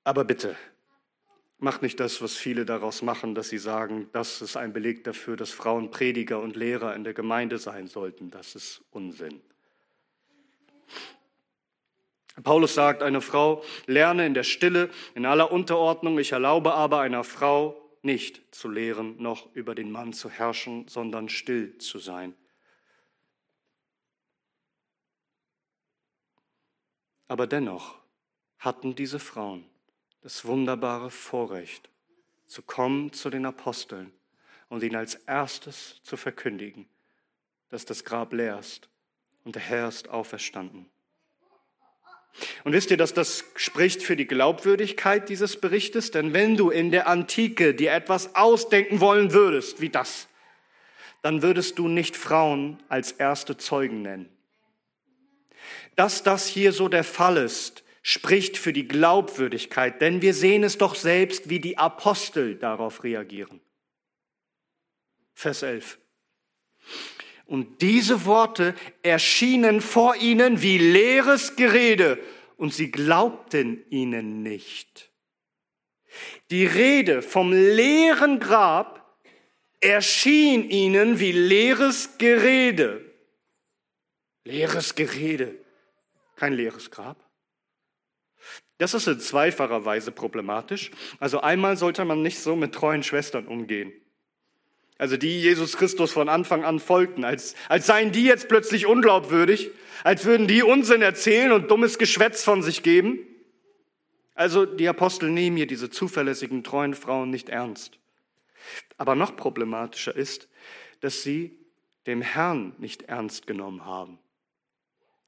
[0.02, 0.56] Aber bitte,
[1.62, 5.36] Macht nicht das, was viele daraus machen, dass sie sagen, das ist ein Beleg dafür,
[5.36, 8.30] dass Frauen Prediger und Lehrer in der Gemeinde sein sollten.
[8.30, 9.42] Das ist Unsinn.
[12.42, 16.18] Paulus sagt, eine Frau lerne in der Stille, in aller Unterordnung.
[16.18, 21.28] Ich erlaube aber einer Frau nicht zu lehren, noch über den Mann zu herrschen, sondern
[21.28, 22.34] still zu sein.
[27.28, 27.98] Aber dennoch
[28.58, 29.69] hatten diese Frauen
[30.22, 31.88] das wunderbare Vorrecht,
[32.46, 34.12] zu kommen zu den Aposteln
[34.68, 36.88] und ihnen als erstes zu verkündigen,
[37.70, 38.88] dass das Grab leer ist
[39.44, 40.86] und der Herr ist auferstanden.
[42.64, 46.10] Und wisst ihr, dass das spricht für die Glaubwürdigkeit dieses Berichtes?
[46.10, 50.28] Denn wenn du in der Antike dir etwas ausdenken wollen würdest, wie das,
[51.22, 54.28] dann würdest du nicht Frauen als erste Zeugen nennen.
[55.96, 60.78] Dass das hier so der Fall ist, spricht für die Glaubwürdigkeit, denn wir sehen es
[60.78, 63.60] doch selbst, wie die Apostel darauf reagieren.
[65.34, 65.98] Vers 11.
[67.46, 72.18] Und diese Worte erschienen vor ihnen wie leeres Gerede
[72.56, 75.10] und sie glaubten ihnen nicht.
[76.50, 79.18] Die Rede vom leeren Grab
[79.80, 83.04] erschien ihnen wie leeres Gerede.
[84.44, 85.56] Leeres Gerede,
[86.36, 87.29] kein leeres Grab.
[88.80, 90.90] Das ist in zweifacher Weise problematisch.
[91.18, 93.92] Also einmal sollte man nicht so mit treuen Schwestern umgehen.
[94.96, 99.70] Also die Jesus Christus von Anfang an folgten, als, als seien die jetzt plötzlich unglaubwürdig,
[100.02, 103.18] als würden die Unsinn erzählen und dummes Geschwätz von sich geben.
[104.34, 107.98] Also die Apostel nehmen hier diese zuverlässigen, treuen Frauen nicht ernst.
[108.96, 110.48] Aber noch problematischer ist,
[111.00, 111.58] dass sie
[112.06, 114.18] dem Herrn nicht ernst genommen haben.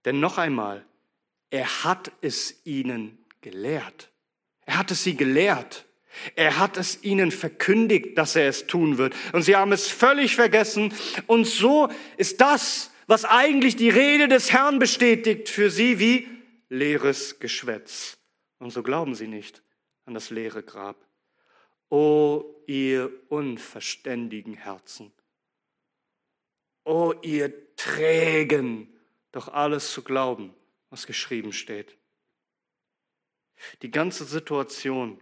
[0.07, 0.87] Denn noch einmal,
[1.51, 4.11] er hat es ihnen gelehrt.
[4.65, 5.87] Er hat es sie gelehrt.
[6.37, 9.15] Er hat es ihnen verkündigt, dass er es tun wird.
[9.33, 10.95] Und sie haben es völlig vergessen.
[11.27, 16.29] Und so ist das, was eigentlich die Rede des Herrn bestätigt, für sie wie
[16.69, 18.19] leeres Geschwätz.
[18.59, 19.63] Und so glauben sie nicht
[20.05, 20.97] an das leere Grab.
[21.91, 25.13] O ihr unverständigen Herzen.
[26.85, 28.89] O ihr trägen,
[29.31, 30.55] doch alles zu glauben,
[30.91, 31.97] was geschrieben steht.
[33.83, 35.21] Die ganze Situation,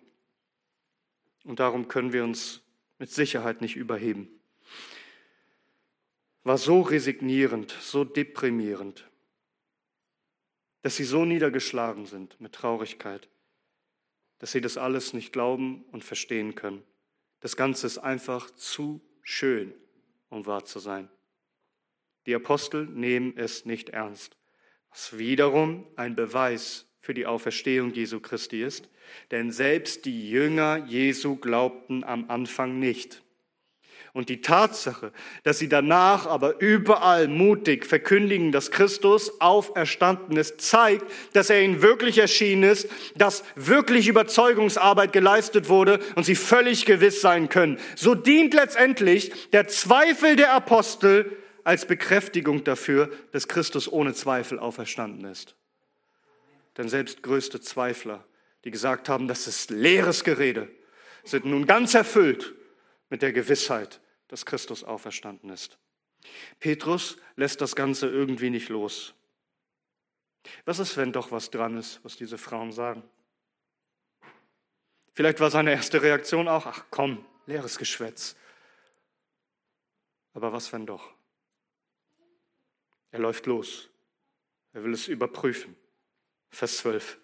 [1.45, 2.63] und darum können wir uns
[2.99, 4.29] mit Sicherheit nicht überheben,
[6.43, 9.09] war so resignierend, so deprimierend,
[10.83, 13.29] dass sie so niedergeschlagen sind mit Traurigkeit,
[14.39, 16.83] dass sie das alles nicht glauben und verstehen können.
[17.41, 19.75] Das Ganze ist einfach zu schön,
[20.29, 21.11] um wahr zu sein.
[22.27, 24.37] Die Apostel nehmen es nicht ernst,
[24.91, 28.89] was wiederum ein Beweis für die Auferstehung Jesu Christi ist,
[29.31, 33.23] denn selbst die Jünger Jesu glaubten am Anfang nicht.
[34.13, 35.13] Und die Tatsache,
[35.45, 41.81] dass sie danach aber überall mutig verkündigen, dass Christus auferstanden ist, zeigt, dass er ihnen
[41.81, 47.79] wirklich erschienen ist, dass wirklich Überzeugungsarbeit geleistet wurde und sie völlig gewiss sein können.
[47.95, 55.25] So dient letztendlich der Zweifel der Apostel als Bekräftigung dafür, dass Christus ohne Zweifel auferstanden
[55.27, 55.55] ist.
[56.77, 58.25] Denn selbst größte Zweifler,
[58.65, 60.71] die gesagt haben, das ist leeres Gerede,
[61.25, 62.55] sind nun ganz erfüllt
[63.09, 65.79] mit der Gewissheit, dass Christus auferstanden ist.
[66.59, 69.15] Petrus lässt das Ganze irgendwie nicht los.
[70.65, 73.03] Was ist, wenn doch was dran ist, was diese Frauen sagen?
[75.15, 78.37] Vielleicht war seine erste Reaktion auch, ach komm, leeres Geschwätz.
[80.33, 81.13] Aber was, wenn doch?
[83.11, 83.91] Er läuft los.
[84.73, 85.77] Er will es überprüfen.
[86.51, 87.19] Vers 12.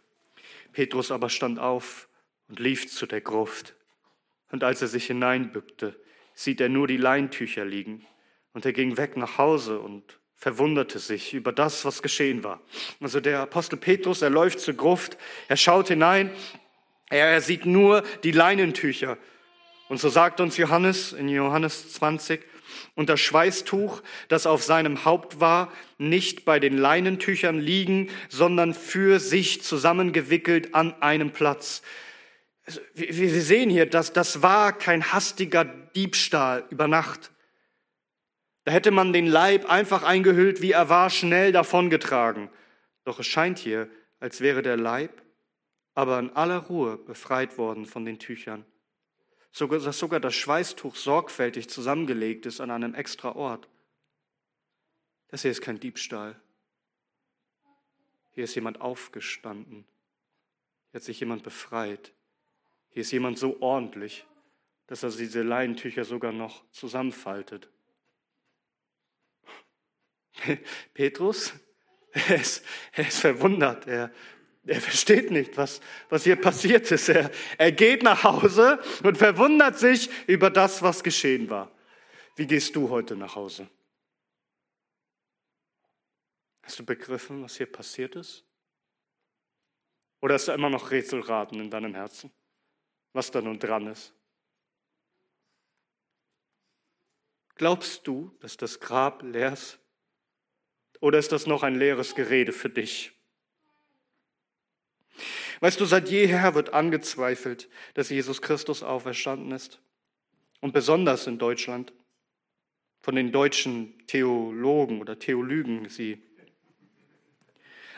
[0.73, 2.09] Petrus aber stand auf
[2.49, 3.75] und lief zu der Gruft.
[4.51, 5.99] Und als er sich hineinbückte,
[6.35, 8.07] sieht er nur die Leintücher liegen.
[8.53, 12.61] Und er ging weg nach Hause und verwunderte sich über das, was geschehen war.
[13.01, 15.17] Also der Apostel Petrus, er läuft zur Gruft,
[15.49, 16.31] er schaut hinein,
[17.09, 19.17] er, er sieht nur die Leinentücher.
[19.89, 22.45] Und so sagt uns Johannes in Johannes 20,
[22.95, 29.21] und das Schweißtuch, das auf seinem Haupt war, nicht bei den Leinentüchern liegen, sondern für
[29.21, 31.83] sich zusammengewickelt an einem Platz.
[32.65, 37.31] Also, wir sehen hier, dass das war kein hastiger Diebstahl über Nacht.
[38.65, 42.51] Da hätte man den Leib einfach eingehüllt, wie er war, schnell davongetragen.
[43.05, 45.23] Doch es scheint hier, als wäre der Leib
[45.97, 48.65] aber in aller Ruhe befreit worden von den Tüchern
[49.59, 53.69] dass sogar das Schweißtuch sorgfältig zusammengelegt ist an einem extra Ort.
[55.29, 56.39] Das hier ist kein Diebstahl.
[58.33, 59.87] Hier ist jemand aufgestanden.
[60.91, 62.13] Hier hat sich jemand befreit.
[62.91, 64.27] Hier ist jemand so ordentlich,
[64.89, 67.71] dass er diese Leinentücher sogar noch zusammenfaltet.
[70.95, 71.55] Petrus,
[72.13, 73.87] er ist, er ist verwundert.
[73.87, 74.13] Er,
[74.67, 77.09] er versteht nicht, was, was hier passiert ist.
[77.09, 81.71] Er, er geht nach Hause und verwundert sich über das, was geschehen war.
[82.35, 83.69] Wie gehst du heute nach Hause?
[86.63, 88.45] Hast du begriffen, was hier passiert ist?
[90.21, 92.33] Oder hast du immer noch Rätselraten in deinem Herzen,
[93.13, 94.13] was da nun dran ist?
[97.55, 99.79] Glaubst du, dass das Grab leer ist?
[101.01, 103.16] Oder ist das noch ein leeres Gerede für dich?
[105.61, 109.81] Weißt du, seit jeher wird angezweifelt, dass Jesus Christus auferstanden ist.
[110.61, 111.93] Und besonders in Deutschland
[113.01, 116.23] von den deutschen Theologen oder Theolygen sie.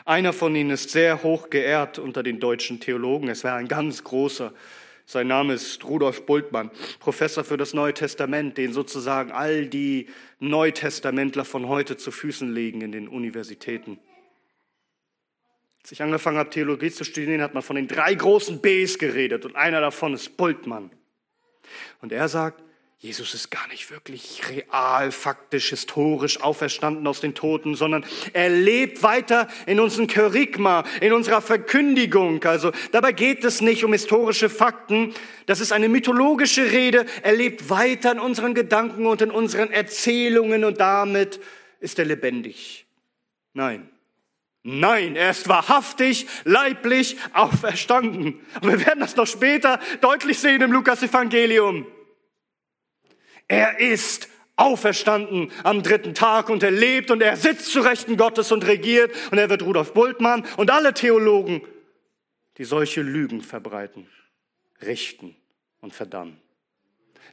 [0.05, 3.29] Einer von ihnen ist sehr hoch geehrt unter den deutschen Theologen.
[3.29, 4.53] Es war ein ganz großer.
[5.05, 10.07] Sein Name ist Rudolf Bultmann, Professor für das Neue Testament, den sozusagen all die
[10.39, 13.97] Neutestamentler von heute zu Füßen legen in den Universitäten.
[15.81, 19.45] Als ich angefangen habe, Theologie zu studieren, hat man von den drei großen Bs geredet
[19.45, 20.91] und einer davon ist Bultmann.
[22.01, 22.63] Und er sagt,
[23.01, 29.03] Jesus ist gar nicht wirklich real, faktisch, historisch auferstanden aus den Toten, sondern er lebt
[29.03, 32.43] weiter in unserem Kerygma, in unserer Verkündigung.
[32.43, 35.13] Also dabei geht es nicht um historische Fakten.
[35.45, 37.05] Das ist eine mythologische Rede.
[37.23, 41.39] Er lebt weiter in unseren Gedanken und in unseren Erzählungen und damit
[41.79, 42.85] ist er lebendig.
[43.53, 43.89] Nein,
[44.63, 48.45] Nein, er ist wahrhaftig, leiblich auferstanden.
[48.61, 51.87] Und wir werden das noch später deutlich sehen im Lukas-Evangelium.
[53.47, 58.51] Er ist auferstanden am dritten Tag und er lebt und er sitzt zu Rechten Gottes
[58.51, 61.61] und regiert und er wird Rudolf Bultmann und alle Theologen,
[62.57, 64.09] die solche Lügen verbreiten,
[64.81, 65.37] richten
[65.79, 66.41] und verdammen.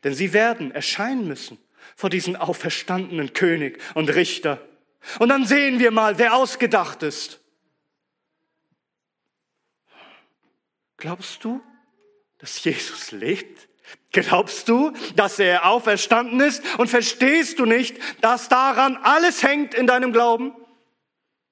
[0.04, 1.58] Denn sie werden erscheinen müssen
[1.96, 4.60] vor diesen auferstandenen König und Richter
[5.18, 7.40] und dann sehen wir mal, wer ausgedacht ist.
[10.96, 11.62] Glaubst du,
[12.38, 13.68] dass Jesus lebt?
[14.12, 16.62] Glaubst du, dass er auferstanden ist?
[16.78, 20.54] Und verstehst du nicht, dass daran alles hängt in deinem Glauben?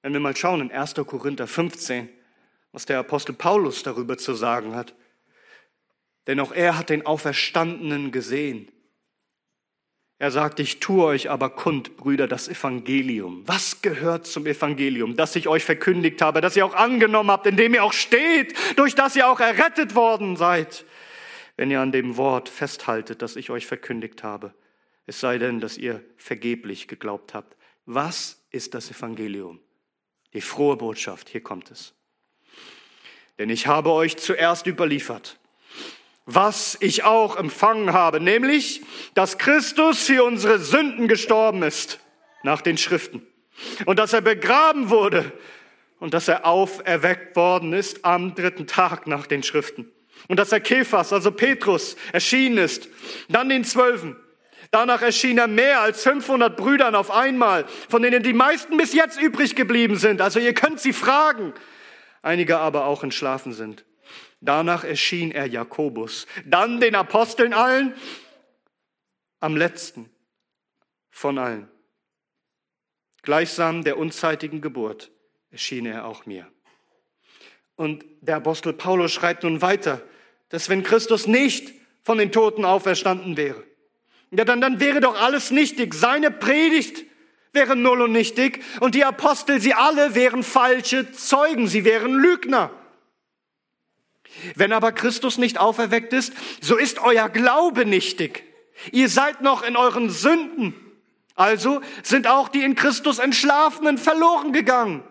[0.01, 0.95] Wenn wir mal schauen in 1.
[0.95, 2.09] Korinther 15,
[2.71, 4.93] was der Apostel Paulus darüber zu sagen hat.
[6.27, 8.71] Denn auch er hat den Auferstandenen gesehen.
[10.17, 13.43] Er sagt, ich tue euch aber kund, Brüder, das Evangelium.
[13.45, 15.17] Was gehört zum Evangelium?
[15.17, 18.55] Das ich euch verkündigt habe, das ihr auch angenommen habt, in dem ihr auch steht,
[18.77, 20.85] durch das ihr auch errettet worden seid,
[21.57, 24.53] wenn ihr an dem Wort festhaltet, das ich euch verkündigt habe.
[25.05, 27.57] Es sei denn, dass ihr vergeblich geglaubt habt.
[27.85, 29.59] Was ist das Evangelium?
[30.33, 31.93] Die frohe Botschaft, hier kommt es.
[33.37, 35.37] Denn ich habe euch zuerst überliefert,
[36.25, 38.81] was ich auch empfangen habe, nämlich,
[39.13, 41.99] dass Christus für unsere Sünden gestorben ist,
[42.43, 43.25] nach den Schriften,
[43.85, 45.31] und dass er begraben wurde
[45.99, 49.91] und dass er auferweckt worden ist am dritten Tag nach den Schriften.
[50.27, 52.89] Und dass er Kephas, also Petrus, erschienen ist,
[53.29, 54.15] dann den Zwölfen.
[54.71, 59.21] Danach erschien er mehr als 500 Brüdern auf einmal, von denen die meisten bis jetzt
[59.21, 60.21] übrig geblieben sind.
[60.21, 61.53] Also ihr könnt sie fragen.
[62.21, 63.85] Einige aber auch entschlafen sind.
[64.45, 67.93] Danach erschien er Jakobus, dann den Aposteln allen,
[69.39, 70.09] am letzten
[71.09, 71.67] von allen.
[73.23, 75.11] Gleichsam der unzeitigen Geburt
[75.49, 76.47] erschien er auch mir.
[77.75, 80.01] Und der Apostel Paulus schreibt nun weiter,
[80.49, 81.73] dass wenn Christus nicht
[82.03, 83.63] von den Toten auferstanden wäre,
[84.31, 85.93] ja, dann, dann wäre doch alles nichtig.
[85.93, 87.05] Seine Predigt
[87.53, 92.71] wäre null und nichtig und die Apostel, sie alle wären falsche Zeugen, sie wären Lügner.
[94.55, 98.43] Wenn aber Christus nicht auferweckt ist, so ist euer Glaube nichtig.
[98.91, 100.73] Ihr seid noch in euren Sünden.
[101.35, 105.03] Also sind auch die in Christus Entschlafenen verloren gegangen.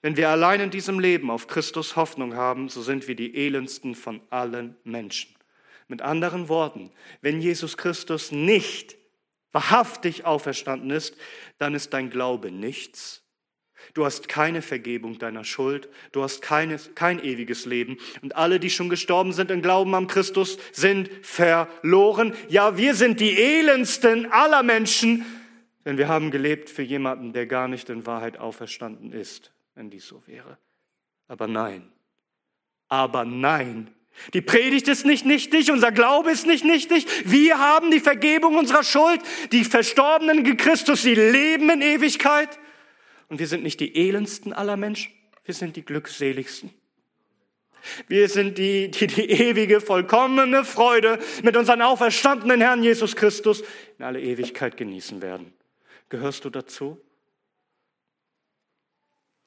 [0.00, 3.94] Wenn wir allein in diesem Leben auf Christus Hoffnung haben, so sind wir die elendsten
[3.94, 5.34] von allen Menschen.
[5.88, 6.90] Mit anderen Worten,
[7.20, 8.96] wenn Jesus Christus nicht
[9.52, 11.16] wahrhaftig auferstanden ist,
[11.58, 13.23] dann ist dein Glaube nichts.
[13.94, 17.96] Du hast keine Vergebung deiner Schuld, du hast keine, kein ewiges Leben.
[18.22, 22.34] Und alle, die schon gestorben sind im Glauben an Christus, sind verloren.
[22.48, 25.24] Ja, wir sind die elendsten aller Menschen,
[25.84, 30.06] denn wir haben gelebt für jemanden, der gar nicht in Wahrheit auferstanden ist wenn dies
[30.06, 30.58] so wäre.
[31.28, 31.90] Aber nein,
[32.88, 33.92] aber nein.
[34.32, 37.06] Die Predigt ist nicht nichtig, unser Glaube ist nicht nichtig.
[37.24, 39.20] Wir haben die Vergebung unserer Schuld.
[39.50, 42.60] Die Verstorbenen in Christus, sie leben in Ewigkeit.
[43.28, 45.12] Und wir sind nicht die elendsten aller Menschen,
[45.44, 46.70] wir sind die glückseligsten.
[48.08, 53.62] Wir sind die, die die ewige, vollkommene Freude mit unserem auferstandenen Herrn Jesus Christus
[53.98, 55.52] in alle Ewigkeit genießen werden.
[56.08, 56.98] Gehörst du dazu?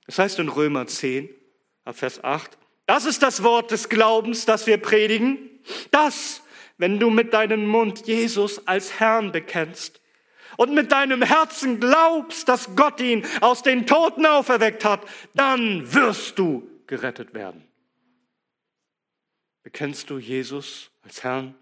[0.05, 1.29] Das heißt in Römer 10,
[1.91, 5.37] Vers 8, das ist das Wort des Glaubens, das wir predigen.
[5.91, 6.41] Das,
[6.77, 9.99] wenn du mit deinem Mund Jesus als Herrn bekennst
[10.57, 16.37] und mit deinem Herzen glaubst, dass Gott ihn aus den Toten auferweckt hat, dann wirst
[16.37, 17.63] du gerettet werden.
[19.63, 21.55] Bekennst du Jesus als Herrn?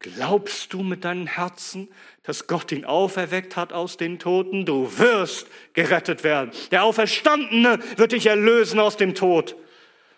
[0.00, 1.88] Glaubst du mit deinem Herzen,
[2.22, 4.64] dass Gott ihn auferweckt hat aus den Toten?
[4.64, 6.52] Du wirst gerettet werden.
[6.70, 9.56] Der Auferstandene wird dich erlösen aus dem Tod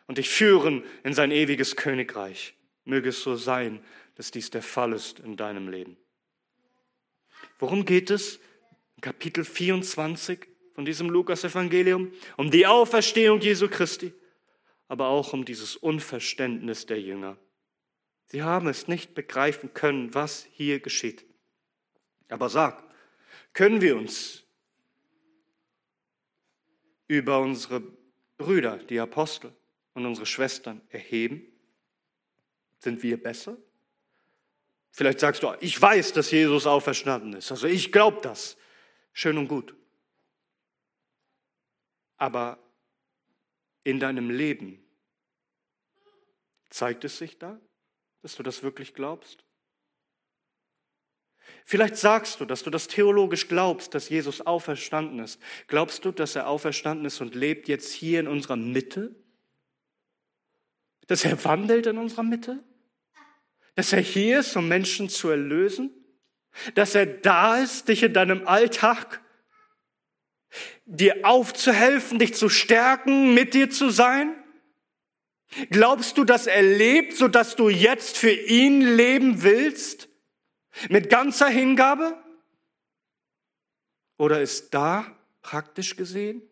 [0.06, 2.54] und dich führen in sein ewiges Königreich.
[2.84, 3.80] Möge es so sein,
[4.16, 5.96] dass dies der Fall ist in deinem Leben.
[7.60, 8.40] Worum geht es?
[9.02, 12.10] Kapitel 24 von diesem Lukas-Evangelium.
[12.38, 14.14] Um die Auferstehung Jesu Christi,
[14.88, 17.36] aber auch um dieses Unverständnis der Jünger.
[18.24, 21.26] Sie haben es nicht begreifen können, was hier geschieht.
[22.28, 22.82] Aber sag,
[23.52, 24.42] können wir uns
[27.08, 27.82] über unsere
[28.38, 29.52] Brüder, die Apostel
[29.92, 31.42] und unsere Schwestern erheben?
[32.78, 33.58] Sind wir besser?
[34.90, 37.50] Vielleicht sagst du, ich weiß, dass Jesus auferstanden ist.
[37.50, 38.56] Also ich glaube das.
[39.12, 39.74] Schön und gut.
[42.16, 42.58] Aber
[43.84, 44.84] in deinem Leben
[46.68, 47.60] zeigt es sich da?
[48.22, 49.44] dass du das wirklich glaubst?
[51.64, 55.40] Vielleicht sagst du, dass du das theologisch glaubst, dass Jesus auferstanden ist.
[55.66, 59.14] Glaubst du, dass er auferstanden ist und lebt jetzt hier in unserer Mitte?
[61.06, 62.62] Dass er wandelt in unserer Mitte?
[63.80, 65.90] Dass er hier ist, um Menschen zu erlösen?
[66.74, 69.22] Dass er da ist, dich in deinem Alltag,
[70.84, 74.36] dir aufzuhelfen, dich zu stärken, mit dir zu sein?
[75.70, 80.10] Glaubst du, dass er lebt, sodass du jetzt für ihn leben willst?
[80.90, 82.22] Mit ganzer Hingabe?
[84.18, 85.06] Oder ist da
[85.40, 86.42] praktisch gesehen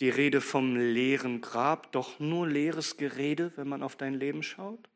[0.00, 4.88] die Rede vom leeren Grab doch nur leeres Gerede, wenn man auf dein Leben schaut?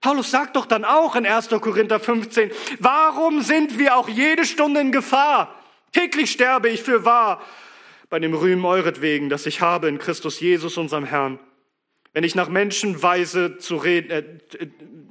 [0.00, 1.48] Paulus sagt doch dann auch in 1.
[1.48, 5.54] Korinther 15, warum sind wir auch jede Stunde in Gefahr?
[5.92, 7.42] Täglich sterbe ich für wahr
[8.08, 11.38] bei dem Rühmen euretwegen, das ich habe in Christus Jesus, unserem Herrn.
[12.14, 14.24] Wenn ich nach Menschenweise zu reden, äh,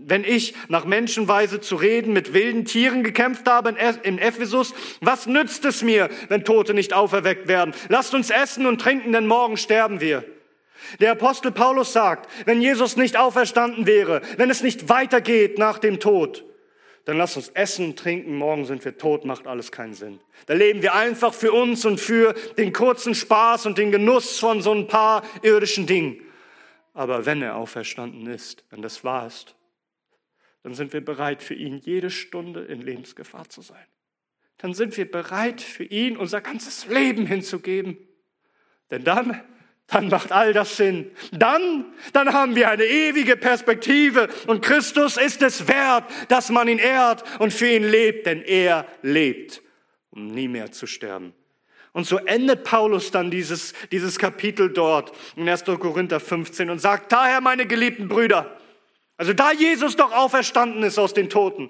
[0.03, 5.63] wenn ich nach Menschenweise zu reden mit wilden Tieren gekämpft habe in Ephesus, was nützt
[5.65, 7.73] es mir, wenn Tote nicht auferweckt werden?
[7.89, 10.23] Lasst uns essen und trinken, denn morgen sterben wir.
[10.99, 15.99] Der Apostel Paulus sagt, wenn Jesus nicht auferstanden wäre, wenn es nicht weitergeht nach dem
[15.99, 16.45] Tod,
[17.05, 20.19] dann lass uns essen, trinken, morgen sind wir tot, macht alles keinen Sinn.
[20.45, 24.61] Da leben wir einfach für uns und für den kurzen Spaß und den Genuss von
[24.61, 26.21] so ein paar irdischen Dingen.
[26.93, 29.55] Aber wenn er auferstanden ist, wenn das wahr ist,
[30.63, 33.85] dann sind wir bereit, für ihn jede Stunde in Lebensgefahr zu sein.
[34.59, 37.97] Dann sind wir bereit, für ihn unser ganzes Leben hinzugeben.
[38.91, 39.41] Denn dann,
[39.91, 41.11] dann macht all das Sinn.
[41.31, 46.79] Dann, dann haben wir eine ewige Perspektive und Christus ist es wert, dass man ihn
[46.79, 49.61] ehrt und für ihn lebt, denn er lebt,
[50.09, 51.33] um nie mehr zu sterben.
[51.93, 55.65] Und so endet Paulus dann dieses, dieses Kapitel dort in 1.
[55.65, 58.57] Korinther 15 und sagt, daher meine geliebten Brüder,
[59.17, 61.69] also da Jesus doch auferstanden ist aus den Toten,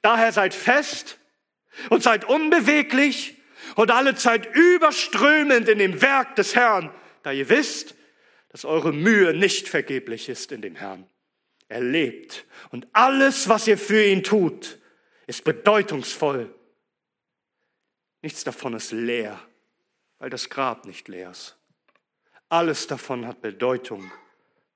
[0.00, 1.18] daher seid fest
[1.90, 3.36] und seid unbeweglich
[3.76, 6.90] und alle Zeit überströmend in dem Werk des Herrn,
[7.24, 7.96] da ihr wisst,
[8.50, 11.08] dass eure Mühe nicht vergeblich ist in dem Herrn.
[11.66, 14.78] Er lebt und alles, was ihr für ihn tut,
[15.26, 16.54] ist bedeutungsvoll
[18.24, 19.38] Nichts davon ist leer,
[20.18, 21.58] weil das Grab nicht leer ist.
[22.48, 24.10] Alles davon hat Bedeutung,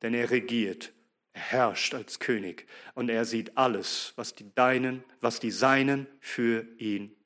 [0.02, 0.92] denn er regiert,
[1.32, 6.66] er herrscht als König und er sieht alles, was die Deinen, was die Seinen für
[6.76, 7.16] ihn.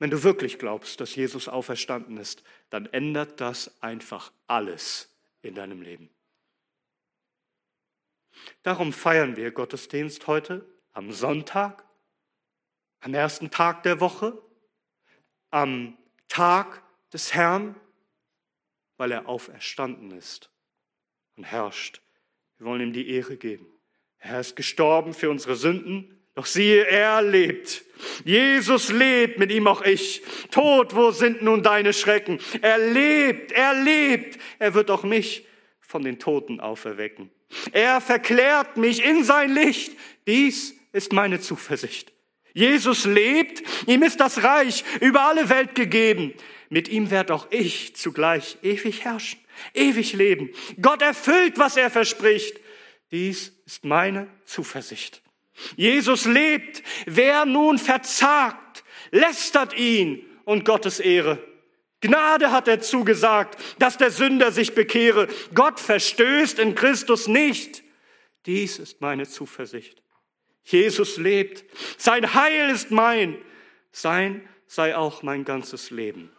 [0.00, 5.82] Wenn du wirklich glaubst, dass Jesus auferstanden ist, dann ändert das einfach alles in deinem
[5.82, 6.08] Leben.
[8.62, 11.84] Darum feiern wir Gottesdienst heute am Sonntag
[13.00, 14.40] am ersten Tag der Woche,
[15.50, 15.96] am
[16.28, 16.82] Tag
[17.12, 17.74] des Herrn,
[18.96, 20.50] weil er auferstanden ist
[21.36, 22.02] und herrscht.
[22.58, 23.66] Wir wollen ihm die Ehre geben.
[24.18, 27.84] Er ist gestorben für unsere Sünden, doch siehe, er lebt.
[28.24, 30.22] Jesus lebt, mit ihm auch ich.
[30.50, 32.38] Tod, wo sind nun deine Schrecken?
[32.62, 34.40] Er lebt, er lebt.
[34.58, 35.44] Er wird auch mich
[35.82, 37.30] von den Toten auferwecken.
[37.72, 39.92] Er verklärt mich in sein Licht.
[40.26, 42.10] Dies ist meine Zuversicht.
[42.54, 46.32] Jesus lebt, ihm ist das Reich über alle Welt gegeben.
[46.70, 49.40] Mit ihm werd auch ich zugleich ewig herrschen,
[49.74, 50.48] ewig leben.
[50.80, 52.58] Gott erfüllt, was er verspricht.
[53.12, 55.19] Dies ist meine Zuversicht.
[55.76, 56.82] Jesus lebt.
[57.06, 61.38] Wer nun verzagt, lästert ihn und Gottes Ehre.
[62.00, 65.28] Gnade hat er zugesagt, dass der Sünder sich bekehre.
[65.54, 67.82] Gott verstößt in Christus nicht.
[68.46, 70.02] Dies ist meine Zuversicht.
[70.64, 71.64] Jesus lebt.
[71.98, 73.36] Sein Heil ist mein.
[73.92, 76.30] Sein sei auch mein ganzes Leben.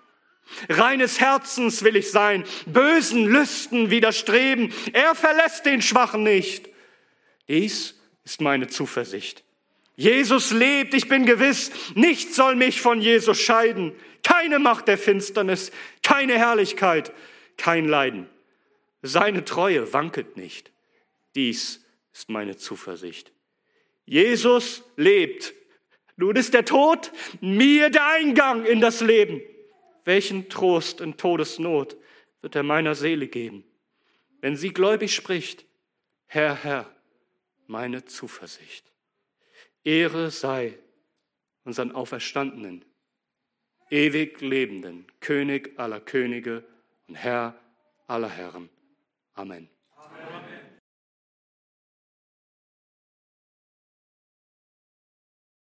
[0.67, 4.73] Reines Herzens will ich sein, bösen Lüsten widerstreben.
[4.93, 6.69] Er verlässt den Schwachen nicht.
[7.47, 9.43] Dies ist meine Zuversicht.
[9.95, 13.93] Jesus lebt, ich bin gewiss, nichts soll mich von Jesus scheiden.
[14.23, 17.13] Keine Macht der Finsternis, keine Herrlichkeit,
[17.57, 18.29] kein Leiden.
[19.01, 20.71] Seine Treue wankelt nicht.
[21.35, 23.31] Dies ist meine Zuversicht.
[24.05, 25.53] Jesus lebt.
[26.15, 29.41] Nun ist der Tod mir der Eingang in das Leben.
[30.05, 31.95] Welchen Trost in Todesnot
[32.41, 33.63] wird er meiner Seele geben,
[34.41, 35.65] wenn sie gläubig spricht,
[36.25, 36.89] Herr, Herr,
[37.71, 38.91] meine Zuversicht.
[39.83, 40.77] Ehre sei
[41.63, 42.83] unseren Auferstandenen,
[43.89, 46.63] ewig lebenden König aller Könige
[47.07, 47.57] und Herr
[48.07, 48.69] aller Herren.
[49.33, 49.69] Amen.